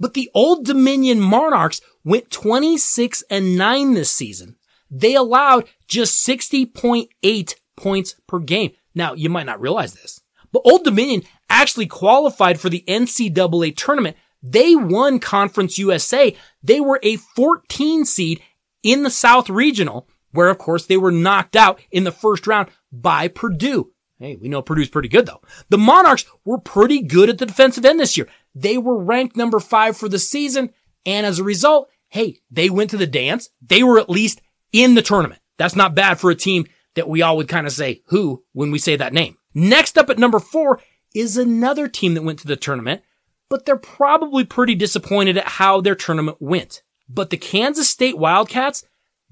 But 0.00 0.14
the 0.14 0.30
Old 0.34 0.64
Dominion 0.64 1.20
Monarchs 1.20 1.80
went 2.04 2.30
26 2.30 3.22
and 3.30 3.56
9 3.56 3.94
this 3.94 4.10
season. 4.10 4.56
They 4.90 5.14
allowed 5.14 5.68
just 5.86 6.26
60.8 6.26 7.54
points 7.76 8.14
per 8.26 8.38
game. 8.38 8.72
Now, 8.94 9.14
you 9.14 9.28
might 9.28 9.46
not 9.46 9.60
realize 9.60 9.94
this, 9.94 10.20
but 10.52 10.62
Old 10.64 10.84
Dominion 10.84 11.22
actually 11.48 11.86
qualified 11.86 12.60
for 12.60 12.68
the 12.68 12.84
NCAA 12.86 13.76
tournament. 13.76 14.16
They 14.42 14.76
won 14.76 15.20
Conference 15.20 15.78
USA. 15.78 16.36
They 16.62 16.80
were 16.80 17.00
a 17.02 17.16
14 17.16 18.04
seed 18.04 18.42
in 18.82 19.02
the 19.02 19.10
South 19.10 19.48
Regional 19.48 20.08
where 20.34 20.48
of 20.48 20.58
course 20.58 20.86
they 20.86 20.96
were 20.96 21.12
knocked 21.12 21.56
out 21.56 21.80
in 21.90 22.04
the 22.04 22.12
first 22.12 22.46
round 22.46 22.68
by 22.92 23.28
Purdue. 23.28 23.92
Hey, 24.18 24.36
we 24.36 24.48
know 24.48 24.62
Purdue's 24.62 24.88
pretty 24.88 25.08
good 25.08 25.26
though. 25.26 25.40
The 25.70 25.78
Monarchs 25.78 26.24
were 26.44 26.58
pretty 26.58 27.02
good 27.02 27.28
at 27.28 27.38
the 27.38 27.46
defensive 27.46 27.84
end 27.84 28.00
this 28.00 28.16
year. 28.16 28.28
They 28.54 28.78
were 28.78 29.02
ranked 29.02 29.36
number 29.36 29.60
five 29.60 29.96
for 29.96 30.08
the 30.08 30.18
season. 30.18 30.70
And 31.06 31.26
as 31.26 31.38
a 31.38 31.44
result, 31.44 31.88
hey, 32.08 32.40
they 32.50 32.70
went 32.70 32.90
to 32.90 32.96
the 32.96 33.06
dance. 33.06 33.50
They 33.60 33.82
were 33.82 33.98
at 33.98 34.10
least 34.10 34.40
in 34.72 34.94
the 34.94 35.02
tournament. 35.02 35.40
That's 35.58 35.76
not 35.76 35.94
bad 35.94 36.18
for 36.18 36.30
a 36.30 36.36
team 36.36 36.66
that 36.94 37.08
we 37.08 37.22
all 37.22 37.36
would 37.36 37.48
kind 37.48 37.66
of 37.66 37.72
say 37.72 38.02
who 38.06 38.44
when 38.52 38.70
we 38.70 38.78
say 38.78 38.96
that 38.96 39.12
name. 39.12 39.36
Next 39.52 39.98
up 39.98 40.10
at 40.10 40.18
number 40.18 40.38
four 40.38 40.80
is 41.14 41.36
another 41.36 41.88
team 41.88 42.14
that 42.14 42.22
went 42.22 42.38
to 42.40 42.46
the 42.46 42.56
tournament, 42.56 43.02
but 43.48 43.66
they're 43.66 43.76
probably 43.76 44.44
pretty 44.44 44.74
disappointed 44.74 45.36
at 45.36 45.46
how 45.46 45.80
their 45.80 45.94
tournament 45.94 46.38
went. 46.40 46.82
But 47.08 47.30
the 47.30 47.36
Kansas 47.36 47.88
State 47.88 48.18
Wildcats 48.18 48.84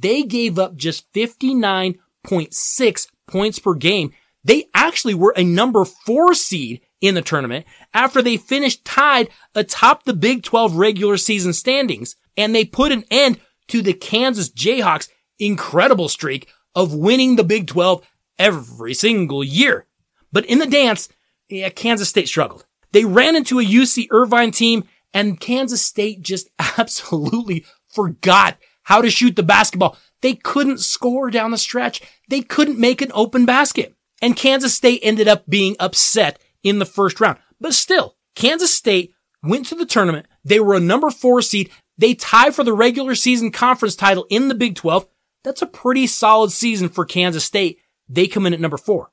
they 0.02 0.22
gave 0.24 0.58
up 0.58 0.76
just 0.76 1.10
59.6 1.12 3.06
points 3.26 3.58
per 3.58 3.74
game. 3.74 4.12
They 4.44 4.68
actually 4.74 5.14
were 5.14 5.32
a 5.36 5.44
number 5.44 5.84
four 5.84 6.34
seed 6.34 6.82
in 7.00 7.14
the 7.14 7.22
tournament 7.22 7.64
after 7.94 8.20
they 8.20 8.36
finished 8.36 8.84
tied 8.84 9.30
atop 9.54 10.04
the 10.04 10.12
Big 10.14 10.42
12 10.42 10.76
regular 10.76 11.16
season 11.16 11.52
standings. 11.52 12.16
And 12.36 12.54
they 12.54 12.64
put 12.64 12.92
an 12.92 13.04
end 13.10 13.40
to 13.68 13.82
the 13.82 13.92
Kansas 13.92 14.50
Jayhawks 14.50 15.08
incredible 15.38 16.08
streak 16.08 16.48
of 16.74 16.94
winning 16.94 17.36
the 17.36 17.44
Big 17.44 17.66
12 17.66 18.06
every 18.38 18.94
single 18.94 19.44
year. 19.44 19.86
But 20.32 20.46
in 20.46 20.58
the 20.58 20.66
dance, 20.66 21.08
yeah, 21.48 21.68
Kansas 21.68 22.08
State 22.08 22.28
struggled. 22.28 22.64
They 22.92 23.04
ran 23.04 23.36
into 23.36 23.58
a 23.58 23.64
UC 23.64 24.08
Irvine 24.10 24.50
team 24.50 24.84
and 25.14 25.40
Kansas 25.40 25.84
State 25.84 26.22
just 26.22 26.48
absolutely 26.78 27.64
forgot 27.88 28.58
how 28.82 29.02
to 29.02 29.10
shoot 29.10 29.36
the 29.36 29.42
basketball. 29.42 29.96
They 30.20 30.34
couldn't 30.34 30.80
score 30.80 31.30
down 31.30 31.50
the 31.50 31.58
stretch. 31.58 32.02
They 32.28 32.42
couldn't 32.42 32.78
make 32.78 33.02
an 33.02 33.12
open 33.14 33.44
basket. 33.44 33.94
And 34.20 34.36
Kansas 34.36 34.74
State 34.74 35.00
ended 35.02 35.28
up 35.28 35.44
being 35.48 35.76
upset 35.80 36.40
in 36.62 36.78
the 36.78 36.86
first 36.86 37.20
round. 37.20 37.38
But 37.60 37.74
still, 37.74 38.16
Kansas 38.34 38.72
State 38.72 39.12
went 39.42 39.66
to 39.66 39.74
the 39.74 39.86
tournament. 39.86 40.26
They 40.44 40.60
were 40.60 40.74
a 40.74 40.80
number 40.80 41.10
four 41.10 41.42
seed. 41.42 41.70
They 41.98 42.14
tied 42.14 42.54
for 42.54 42.64
the 42.64 42.72
regular 42.72 43.14
season 43.14 43.50
conference 43.50 43.96
title 43.96 44.26
in 44.30 44.48
the 44.48 44.54
Big 44.54 44.76
12. 44.76 45.06
That's 45.44 45.62
a 45.62 45.66
pretty 45.66 46.06
solid 46.06 46.52
season 46.52 46.88
for 46.88 47.04
Kansas 47.04 47.44
State. 47.44 47.80
They 48.08 48.26
come 48.26 48.46
in 48.46 48.54
at 48.54 48.60
number 48.60 48.78
four. 48.78 49.10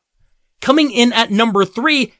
Coming 0.62 0.92
in 0.92 1.12
at 1.14 1.32
number 1.32 1.66
three 1.66 2.14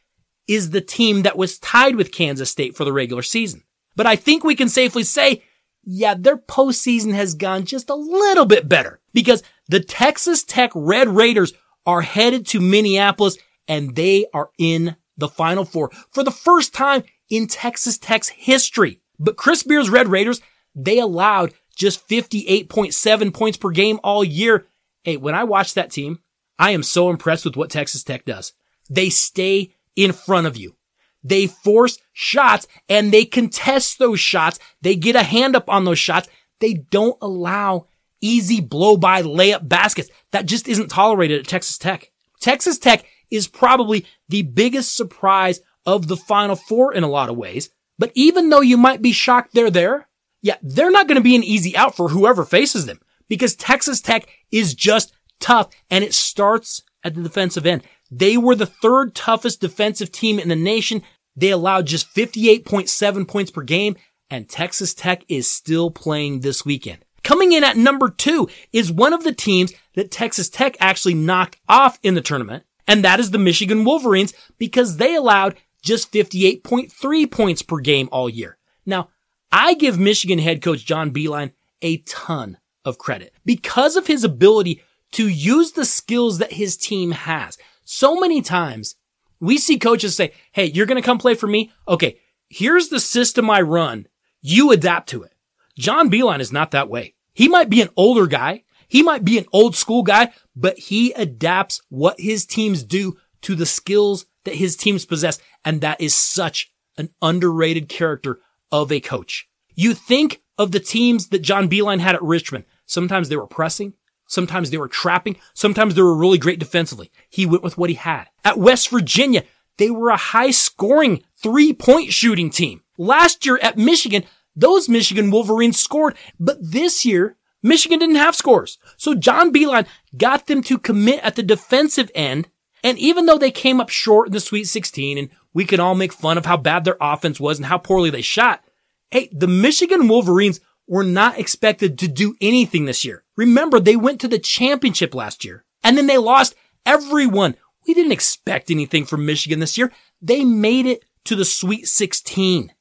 is 0.48 0.72
the 0.72 0.82
team 0.82 1.22
that 1.24 1.38
was 1.38 1.60
tied 1.60 1.96
with 1.96 2.12
Kansas 2.12 2.50
State 2.50 2.76
for 2.76 2.86
the 2.86 2.94
regular 2.94 3.22
season. 3.22 3.64
But 3.96 4.08
I 4.08 4.16
think 4.16 4.44
we 4.44 4.56
can 4.56 4.70
safely 4.70 5.04
say, 5.04 5.44
yeah, 5.84 6.14
their 6.14 6.38
postseason 6.38 7.14
has 7.14 7.34
gone 7.34 7.66
just 7.66 7.90
a 7.90 7.96
little 7.96 8.46
bit 8.46 8.70
better 8.70 9.00
because 9.14 9.44
the 9.68 9.80
Texas 9.80 10.44
Tech 10.44 10.72
Red 10.76 11.10
Raiders 11.10 11.54
are 11.86 12.02
headed 12.02 12.46
to 12.48 12.60
Minneapolis 12.60 13.38
and 13.68 13.96
they 13.96 14.26
are 14.34 14.50
in 14.58 14.96
the 15.18 15.28
Final 15.28 15.66
Four 15.66 15.92
for 16.12 16.24
the 16.24 16.32
first 16.32 16.74
time 16.74 17.04
in 17.30 17.48
Texas 17.48 17.98
Tech's 17.98 18.30
history. 18.30 19.02
But 19.20 19.38
Chris 19.38 19.64
Beard's 19.64 19.90
Red 19.90 20.08
Raiders, 20.08 20.42
they 20.76 21.00
allowed 21.00 21.54
just 21.76 22.08
58.7 22.08 23.34
points 23.34 23.58
per 23.58 23.70
game 23.70 24.00
all 24.04 24.24
year. 24.24 24.66
Hey, 25.04 25.18
when 25.18 25.36
I 25.36 25.44
watch 25.44 25.74
that 25.74 25.92
team, 25.92 26.20
I 26.58 26.72
am 26.72 26.84
so 26.84 27.10
impressed 27.10 27.46
with 27.46 27.56
what 27.56 27.70
Texas 27.70 28.04
Tech 28.04 28.26
does. 28.26 28.54
They 28.90 29.10
stay 29.10 29.74
in 29.96 30.12
front 30.12 30.48
of 30.48 30.58
you. 30.58 30.76
They 31.24 31.48
force 31.48 31.98
shots 32.14 32.68
and 32.88 33.12
they 33.12 33.26
contest 33.26 34.00
those 34.00 34.20
shots. 34.20 34.60
They 34.82 34.96
get 34.96 35.16
a 35.16 35.24
hand 35.24 35.56
up 35.56 35.70
on 35.70 35.86
those 35.86 36.00
shots. 36.00 36.28
They 36.60 36.74
don't 36.74 37.18
allow 37.22 37.88
easy 38.22 38.62
blow 38.62 38.98
by 38.98 39.22
layup 39.22 39.68
baskets. 39.68 40.10
That 40.32 40.46
just 40.46 40.68
isn't 40.68 40.90
tolerated 40.90 41.40
at 41.40 41.48
Texas 41.48 41.78
Tech. 41.78 42.12
Texas 42.40 42.78
Tech 42.78 43.06
is 43.30 43.48
probably 43.48 44.06
the 44.28 44.44
biggest 44.44 44.96
surprise 44.96 45.62
of 45.86 46.08
the 46.08 46.18
final 46.18 46.56
four 46.56 46.94
in 46.94 47.04
a 47.04 47.10
lot 47.10 47.30
of 47.30 47.38
ways. 47.38 47.70
But 47.98 48.12
even 48.16 48.50
though 48.50 48.62
you 48.62 48.78
might 48.78 49.02
be 49.02 49.12
shocked 49.12 49.54
they're 49.54 49.72
there, 49.72 50.08
yeah, 50.42 50.56
they're 50.62 50.92
not 50.92 51.08
going 51.08 51.18
to 51.18 51.22
be 51.22 51.36
an 51.36 51.44
easy 51.44 51.76
out 51.76 51.96
for 51.96 52.10
whoever 52.10 52.46
faces 52.46 52.86
them 52.86 53.00
because 53.28 53.56
Texas 53.56 54.02
Tech 54.02 54.28
is 54.52 54.74
just 54.74 55.14
tough 55.40 55.70
and 55.90 56.04
it 56.04 56.14
starts 56.14 56.82
at 57.04 57.16
the 57.16 57.22
defensive 57.22 57.66
end. 57.66 57.84
They 58.12 58.38
were 58.38 58.56
the 58.56 58.66
third 58.66 59.16
toughest 59.16 59.62
defensive 59.62 60.12
team 60.12 60.40
in 60.40 60.50
the 60.50 60.56
nation. 60.56 61.04
They 61.36 61.52
allowed 61.52 61.88
just 61.88 62.14
58.7 62.14 63.28
points 63.28 63.52
per 63.52 63.62
game 63.62 63.96
and 64.30 64.48
Texas 64.48 64.94
Tech 64.94 65.24
is 65.28 65.50
still 65.50 65.90
playing 65.90 66.42
this 66.42 66.66
weekend. 66.66 67.04
Coming 67.24 67.52
in 67.52 67.64
at 67.64 67.78
number 67.78 68.10
two 68.10 68.48
is 68.72 68.92
one 68.92 69.14
of 69.14 69.24
the 69.24 69.34
teams 69.34 69.74
that 69.96 70.12
Texas 70.12 70.50
Tech 70.50 70.78
actually 70.80 71.14
knocked 71.14 71.58
off 71.68 72.00
in 72.04 72.14
the 72.16 72.22
tournament. 72.22 72.64
And 72.88 73.04
that 73.04 73.20
is 73.20 73.32
the 73.32 73.38
Michigan 73.38 73.84
Wolverines 73.84 74.34
because 74.58 74.98
they 74.98 75.16
allowed 75.16 75.56
just 75.84 76.12
58.3 76.12 77.32
points 77.32 77.62
per 77.62 77.78
game 77.80 78.10
all 78.12 78.30
year. 78.30 78.58
Now, 78.86 79.10
I 79.52 79.74
give 79.74 80.00
Michigan 80.00 80.40
head 80.40 80.62
coach 80.62 80.86
John 80.86 81.12
Beilein 81.12 81.52
a 81.82 81.98
ton 81.98 82.58
of 82.86 82.98
credit 82.98 83.34
because 83.46 83.96
of 83.96 84.08
his 84.08 84.24
ability 84.24 84.82
to 85.12 85.28
use 85.28 85.74
the 85.74 85.86
skills 85.86 86.38
that 86.38 86.54
his 86.54 86.78
team 86.78 87.12
has. 87.12 87.58
So 87.92 88.20
many 88.20 88.44
times 88.44 88.98
we 89.40 89.58
see 89.58 89.80
coaches 89.80 90.16
say, 90.16 90.32
Hey, 90.52 90.66
you're 90.66 90.86
going 90.86 91.02
to 91.02 91.06
come 91.06 91.18
play 91.18 91.34
for 91.34 91.48
me. 91.48 91.72
Okay. 91.88 92.20
Here's 92.48 92.90
the 92.90 93.00
system 93.00 93.50
I 93.50 93.62
run. 93.62 94.06
You 94.44 94.72
adapt 94.72 95.10
to 95.10 95.24
it. 95.24 95.34
John 95.76 96.08
Beilein 96.08 96.40
is 96.40 96.52
not 96.52 96.70
that 96.70 96.88
way. 96.88 97.16
He 97.34 97.48
might 97.48 97.68
be 97.68 97.82
an 97.82 97.90
older 97.98 98.28
guy. 98.28 98.64
He 98.88 99.02
might 99.02 99.26
be 99.26 99.40
an 99.40 99.48
old 99.52 99.76
school 99.76 100.04
guy, 100.04 100.32
but 100.56 100.78
he 100.78 101.14
adapts 101.14 101.82
what 101.90 102.20
his 102.20 102.46
teams 102.46 102.84
do 102.84 103.18
to 103.42 103.56
the 103.56 103.66
skills 103.66 104.28
that 104.44 104.54
his 104.54 104.76
teams 104.76 105.08
possess. 105.08 105.40
And 105.66 105.82
that 105.82 106.00
is 106.00 106.14
such 106.14 106.72
an 106.96 107.10
underrated 107.24 107.90
character 107.90 108.40
of 108.72 108.92
a 108.92 109.00
coach. 109.00 109.50
You 109.74 109.96
think 109.96 110.44
of 110.60 110.74
the 110.74 110.80
teams 110.80 111.30
that 111.30 111.42
John 111.42 111.68
Beilein 111.68 112.02
had 112.02 112.14
at 112.14 112.22
Richmond. 112.22 112.66
Sometimes 112.86 113.30
they 113.30 113.36
were 113.36 113.48
pressing. 113.48 113.96
Sometimes 114.30 114.70
they 114.70 114.78
were 114.78 114.88
trapping. 114.88 115.38
Sometimes 115.56 115.96
they 115.96 116.04
were 116.04 116.16
really 116.16 116.38
great 116.38 116.60
defensively. 116.60 117.12
He 117.30 117.48
went 117.48 117.64
with 117.64 117.80
what 117.80 117.90
he 117.90 117.96
had. 117.96 118.26
At 118.46 118.60
West 118.60 118.90
Virginia, 118.90 119.44
they 119.78 119.90
were 119.90 120.12
a 120.12 120.18
high 120.18 120.52
scoring 120.52 121.24
three 121.36 121.74
point 121.74 122.14
shooting 122.14 122.52
team. 122.52 122.84
Last 122.98 123.46
year 123.46 123.60
at 123.64 123.78
Michigan, 123.78 124.24
those 124.56 124.88
Michigan 124.88 125.32
Wolverines 125.32 125.80
scored, 125.80 126.16
but 126.40 126.58
this 126.62 127.06
year, 127.06 127.38
Michigan 127.64 127.98
didn't 127.98 128.18
have 128.18 128.36
scores. 128.36 128.78
So 128.98 129.16
John 129.16 129.52
Beilein 129.52 129.88
got 130.16 130.46
them 130.46 130.62
to 130.64 130.78
commit 130.78 131.22
at 131.24 131.36
the 131.36 131.44
defensive 131.44 132.12
end. 132.14 132.50
And 132.84 133.00
even 133.00 133.26
though 133.26 133.38
they 133.40 133.52
came 133.52 133.82
up 133.82 133.90
short 133.90 134.28
in 134.28 134.34
the 134.34 134.40
Sweet 134.40 134.66
16 134.66 135.18
and 135.18 135.30
we 135.54 135.66
can 135.66 135.80
all 135.80 135.96
make 135.96 136.14
fun 136.14 136.38
of 136.38 136.46
how 136.46 136.56
bad 136.56 136.86
their 136.86 136.98
offense 137.02 137.40
was 137.40 137.58
and 137.58 137.66
how 137.66 137.80
poorly 137.80 138.12
they 138.12 138.22
shot, 138.22 138.64
hey, 139.10 139.28
the 139.32 139.48
Michigan 139.48 140.08
Wolverines 140.08 140.62
were 140.90 141.04
not 141.04 141.38
expected 141.40 142.00
to 142.00 142.08
do 142.08 142.36
anything 142.42 142.86
this 142.86 143.06
year. 143.06 143.24
Remember, 143.38 143.80
they 143.80 143.96
went 143.96 144.20
to 144.22 144.28
the 144.28 144.40
championship 144.40 145.14
last 145.14 145.46
year 145.46 145.64
and 145.84 145.96
then 145.96 146.08
they 146.08 146.18
lost 146.18 146.56
everyone. 146.86 147.56
We 147.88 147.94
didn't 147.94 148.12
expect 148.12 148.72
anything 148.72 149.06
from 149.06 149.26
Michigan 149.26 149.60
this 149.60 149.78
year. 149.78 149.92
They 150.20 150.44
made 150.44 150.88
it 150.88 151.06
to 151.26 151.36
the 151.36 151.46
Sweet 151.46 151.88
16. 151.88 152.74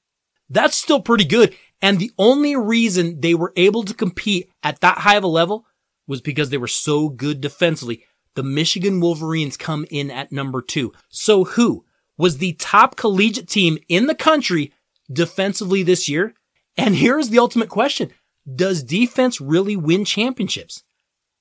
That's 0.49 0.77
still 0.77 1.01
pretty 1.01 1.27
good. 1.27 1.55
And 1.83 1.99
the 1.99 2.11
only 2.19 2.57
reason 2.57 3.21
they 3.21 3.35
were 3.35 3.53
able 3.57 3.85
to 3.85 3.95
compete 3.95 4.51
at 4.63 4.81
that 4.81 4.99
high 4.99 5.17
of 5.17 5.25
a 5.25 5.29
level 5.29 5.67
was 6.07 6.23
because 6.23 6.49
they 6.49 6.57
were 6.57 6.67
so 6.67 7.11
good 7.11 7.43
defensively. 7.43 8.05
The 8.35 8.43
Michigan 8.43 9.01
Wolverines 9.01 9.59
come 9.59 9.85
in 9.91 10.11
at 10.11 10.33
number 10.33 10.63
two. 10.63 10.95
So 11.11 11.45
who 11.45 11.85
was 12.17 12.39
the 12.39 12.55
top 12.55 12.97
collegiate 12.97 13.49
team 13.49 13.79
in 13.87 14.07
the 14.07 14.15
country 14.15 14.73
defensively 15.13 15.83
this 15.83 16.09
year? 16.09 16.35
And 16.79 16.95
here's 16.95 17.29
the 17.29 17.41
ultimate 17.41 17.69
question. 17.69 18.11
Does 18.55 18.83
defense 18.83 19.41
really 19.41 19.77
win 19.77 20.05
championships? 20.05 20.85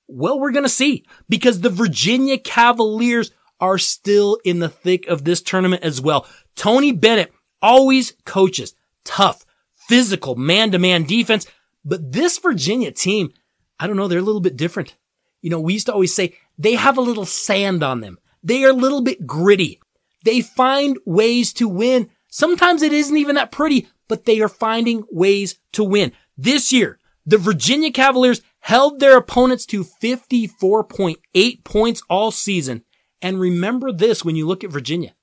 Well, 0.08 0.38
we're 0.38 0.52
going 0.52 0.64
to 0.64 0.68
see 0.68 1.04
because 1.28 1.60
the 1.60 1.70
Virginia 1.70 2.38
Cavaliers 2.38 3.30
are 3.60 3.78
still 3.78 4.38
in 4.44 4.58
the 4.58 4.68
thick 4.68 5.06
of 5.06 5.24
this 5.24 5.40
tournament 5.40 5.82
as 5.84 6.00
well. 6.00 6.26
Tony 6.56 6.92
Bennett 6.92 7.32
always 7.62 8.12
coaches 8.24 8.74
tough, 9.04 9.44
physical, 9.74 10.34
man 10.34 10.72
to 10.72 10.78
man 10.78 11.04
defense. 11.04 11.46
But 11.84 12.12
this 12.12 12.38
Virginia 12.38 12.90
team, 12.90 13.32
I 13.78 13.86
don't 13.86 13.96
know, 13.96 14.08
they're 14.08 14.18
a 14.18 14.22
little 14.22 14.40
bit 14.40 14.56
different. 14.56 14.96
You 15.40 15.50
know, 15.50 15.60
we 15.60 15.74
used 15.74 15.86
to 15.86 15.92
always 15.92 16.14
say 16.14 16.36
they 16.58 16.74
have 16.74 16.98
a 16.98 17.02
little 17.02 17.24
sand 17.24 17.82
on 17.82 18.00
them. 18.00 18.18
They 18.42 18.64
are 18.64 18.70
a 18.70 18.74
little 18.74 19.02
bit 19.02 19.26
gritty. 19.26 19.80
They 20.24 20.40
find 20.40 20.98
ways 21.06 21.52
to 21.54 21.68
win. 21.68 22.10
Sometimes 22.28 22.82
it 22.82 22.92
isn't 22.92 23.16
even 23.16 23.36
that 23.36 23.52
pretty, 23.52 23.88
but 24.08 24.24
they 24.24 24.40
are 24.40 24.48
finding 24.48 25.04
ways 25.10 25.58
to 25.72 25.84
win. 25.84 26.12
This 26.36 26.72
year, 26.72 26.98
the 27.26 27.38
Virginia 27.38 27.92
Cavaliers 27.92 28.40
held 28.60 29.00
their 29.00 29.16
opponents 29.16 29.66
to 29.66 29.84
54.8 29.84 31.64
points 31.64 32.02
all 32.08 32.30
season. 32.30 32.84
And 33.20 33.40
remember 33.40 33.92
this 33.92 34.24
when 34.24 34.36
you 34.36 34.46
look 34.46 34.64
at 34.64 34.70
Virginia. 34.70 35.14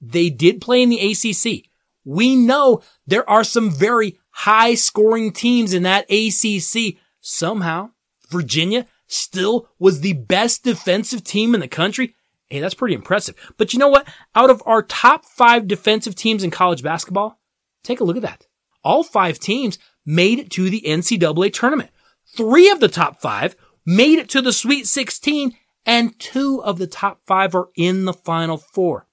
They 0.00 0.30
did 0.30 0.60
play 0.60 0.82
in 0.82 0.88
the 0.88 1.00
ACC. 1.00 1.70
We 2.04 2.34
know 2.34 2.82
there 3.06 3.28
are 3.28 3.44
some 3.44 3.70
very 3.70 4.18
high 4.30 4.74
scoring 4.74 5.32
teams 5.32 5.74
in 5.74 5.82
that 5.82 6.10
ACC. 6.10 6.96
Somehow, 7.20 7.90
Virginia 8.30 8.86
still 9.06 9.68
was 9.78 10.00
the 10.00 10.14
best 10.14 10.64
defensive 10.64 11.24
team 11.24 11.54
in 11.54 11.60
the 11.60 11.68
country. 11.68 12.14
Hey, 12.48 12.60
that's 12.60 12.74
pretty 12.74 12.94
impressive. 12.94 13.34
But 13.58 13.72
you 13.72 13.78
know 13.78 13.88
what? 13.88 14.08
Out 14.34 14.50
of 14.50 14.62
our 14.66 14.82
top 14.82 15.24
five 15.24 15.68
defensive 15.68 16.14
teams 16.14 16.42
in 16.42 16.50
college 16.50 16.82
basketball, 16.82 17.39
Take 17.82 18.00
a 18.00 18.04
look 18.04 18.16
at 18.16 18.22
that. 18.22 18.46
All 18.82 19.02
five 19.02 19.38
teams 19.38 19.78
made 20.06 20.38
it 20.38 20.50
to 20.52 20.70
the 20.70 20.82
NCAA 20.86 21.52
tournament. 21.52 21.90
Three 22.36 22.70
of 22.70 22.80
the 22.80 22.88
top 22.88 23.20
five 23.20 23.56
made 23.84 24.18
it 24.18 24.28
to 24.30 24.42
the 24.42 24.52
Sweet 24.52 24.86
16 24.86 25.54
and 25.86 26.18
two 26.18 26.62
of 26.62 26.78
the 26.78 26.86
top 26.86 27.20
five 27.26 27.54
are 27.54 27.68
in 27.76 28.04
the 28.04 28.12
final 28.12 28.58
four. 28.58 29.06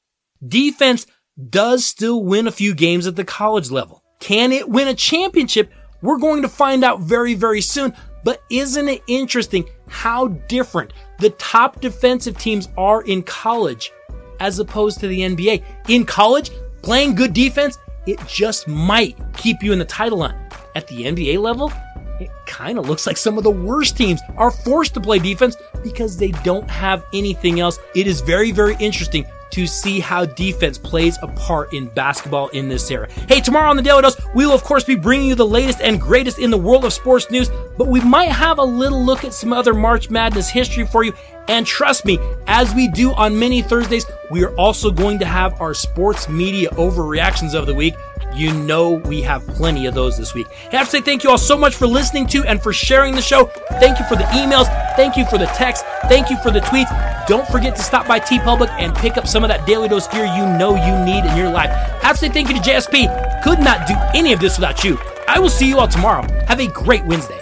Defense 0.45 1.07
does 1.49 1.85
still 1.85 2.23
win 2.23 2.47
a 2.47 2.51
few 2.51 2.73
games 2.73 3.07
at 3.07 3.15
the 3.15 3.23
college 3.23 3.71
level. 3.71 4.03
Can 4.19 4.51
it 4.51 4.69
win 4.69 4.87
a 4.87 4.93
championship? 4.93 5.71
We're 6.01 6.19
going 6.19 6.41
to 6.41 6.49
find 6.49 6.83
out 6.83 7.01
very, 7.01 7.33
very 7.33 7.61
soon. 7.61 7.93
But 8.23 8.43
isn't 8.49 8.89
it 8.89 9.03
interesting 9.07 9.69
how 9.87 10.27
different 10.27 10.93
the 11.19 11.29
top 11.31 11.79
defensive 11.79 12.37
teams 12.37 12.67
are 12.77 13.01
in 13.03 13.23
college 13.23 13.91
as 14.39 14.59
opposed 14.59 14.99
to 14.99 15.07
the 15.07 15.21
NBA? 15.21 15.63
In 15.87 16.05
college, 16.05 16.51
playing 16.81 17.15
good 17.15 17.33
defense 17.33 17.77
it 18.07 18.19
just 18.25 18.67
might 18.67 19.17
keep 19.35 19.61
you 19.61 19.73
in 19.73 19.79
the 19.79 19.85
title 19.85 20.21
hunt. 20.21 20.35
At 20.75 20.87
the 20.87 21.03
NBA 21.03 21.39
level, 21.39 21.71
it 22.19 22.29
kind 22.45 22.77
of 22.77 22.87
looks 22.87 23.05
like 23.05 23.17
some 23.17 23.37
of 23.37 23.43
the 23.43 23.51
worst 23.51 23.97
teams 23.97 24.21
are 24.37 24.51
forced 24.51 24.93
to 24.95 25.01
play 25.01 25.19
defense 25.19 25.57
because 25.83 26.17
they 26.17 26.31
don't 26.31 26.69
have 26.69 27.03
anything 27.13 27.59
else. 27.59 27.79
It 27.95 28.07
is 28.07 28.21
very, 28.21 28.51
very 28.51 28.75
interesting 28.79 29.25
to 29.57 29.65
see 29.65 29.99
how 29.99 30.23
defense 30.23 30.77
plays 30.77 31.17
a 31.23 31.27
part 31.29 31.73
in 31.73 31.87
basketball 31.87 32.47
in 32.49 32.69
this 32.69 32.91
era. 32.91 33.09
Hey, 33.27 33.41
tomorrow 33.41 33.71
on 33.71 33.75
the 33.75 33.81
Daly 33.81 34.03
Dose, 34.03 34.15
we 34.35 34.45
will 34.45 34.53
of 34.53 34.63
course 34.63 34.83
be 34.83 34.95
bringing 34.95 35.29
you 35.29 35.33
the 35.33 35.47
latest 35.47 35.81
and 35.81 35.99
greatest 35.99 36.37
in 36.37 36.51
the 36.51 36.57
world 36.59 36.85
of 36.85 36.93
sports 36.93 37.31
news, 37.31 37.49
but 37.75 37.87
we 37.87 37.99
might 37.99 38.29
have 38.29 38.59
a 38.59 38.63
little 38.63 39.03
look 39.03 39.23
at 39.23 39.33
some 39.33 39.51
other 39.51 39.73
March 39.73 40.11
Madness 40.11 40.47
history 40.47 40.85
for 40.85 41.03
you. 41.03 41.11
And 41.47 41.65
trust 41.65 42.05
me, 42.05 42.19
as 42.45 42.71
we 42.75 42.87
do 42.87 43.13
on 43.13 43.39
many 43.39 43.63
Thursdays, 43.63 44.05
we 44.29 44.43
are 44.43 44.55
also 44.57 44.91
going 44.91 45.17
to 45.19 45.25
have 45.25 45.59
our 45.59 45.73
sports 45.73 46.29
media 46.29 46.69
overreactions 46.71 47.55
of 47.55 47.65
the 47.65 47.73
week. 47.73 47.95
You 48.33 48.53
know 48.53 48.91
we 48.91 49.21
have 49.23 49.45
plenty 49.47 49.85
of 49.87 49.93
those 49.93 50.17
this 50.17 50.33
week. 50.33 50.47
I 50.71 50.77
have 50.77 50.87
to 50.87 50.91
say 50.91 51.01
thank 51.01 51.23
you 51.23 51.29
all 51.29 51.37
so 51.37 51.57
much 51.57 51.75
for 51.75 51.87
listening 51.87 52.27
to 52.27 52.43
and 52.43 52.61
for 52.61 52.71
sharing 52.71 53.15
the 53.15 53.21
show. 53.21 53.45
Thank 53.79 53.99
you 53.99 54.05
for 54.05 54.15
the 54.15 54.25
emails. 54.25 54.67
Thank 54.95 55.17
you 55.17 55.25
for 55.25 55.37
the 55.37 55.47
text. 55.47 55.85
Thank 56.07 56.29
you 56.29 56.37
for 56.43 56.51
the 56.51 56.59
tweets. 56.59 57.27
Don't 57.27 57.47
forget 57.47 57.75
to 57.75 57.83
stop 57.83 58.07
by 58.07 58.19
TeePublic 58.19 58.69
and 58.79 58.95
pick 58.95 59.17
up 59.17 59.27
some 59.27 59.43
of 59.43 59.49
that 59.49 59.65
Daly 59.65 59.89
Dose 59.89 60.07
gear 60.07 60.25
you 60.25 60.45
know 60.57 60.75
you 60.75 61.05
need 61.05 61.25
in 61.29 61.37
your 61.37 61.49
life. 61.49 61.69
I 61.71 62.07
have 62.07 62.15
to 62.17 62.21
say 62.21 62.29
thank 62.29 62.49
you 62.49 62.55
to 62.55 62.61
JSP. 62.61 63.43
Could 63.43 63.59
not 63.59 63.87
do 63.87 63.95
any 64.13 64.33
of 64.33 64.39
this 64.39 64.57
without 64.57 64.83
you. 64.83 64.99
I 65.27 65.39
will 65.39 65.49
see 65.49 65.67
you 65.67 65.79
all 65.79 65.87
tomorrow. 65.87 66.25
Have 66.47 66.59
a 66.59 66.67
great 66.67 67.05
Wednesday. 67.05 67.41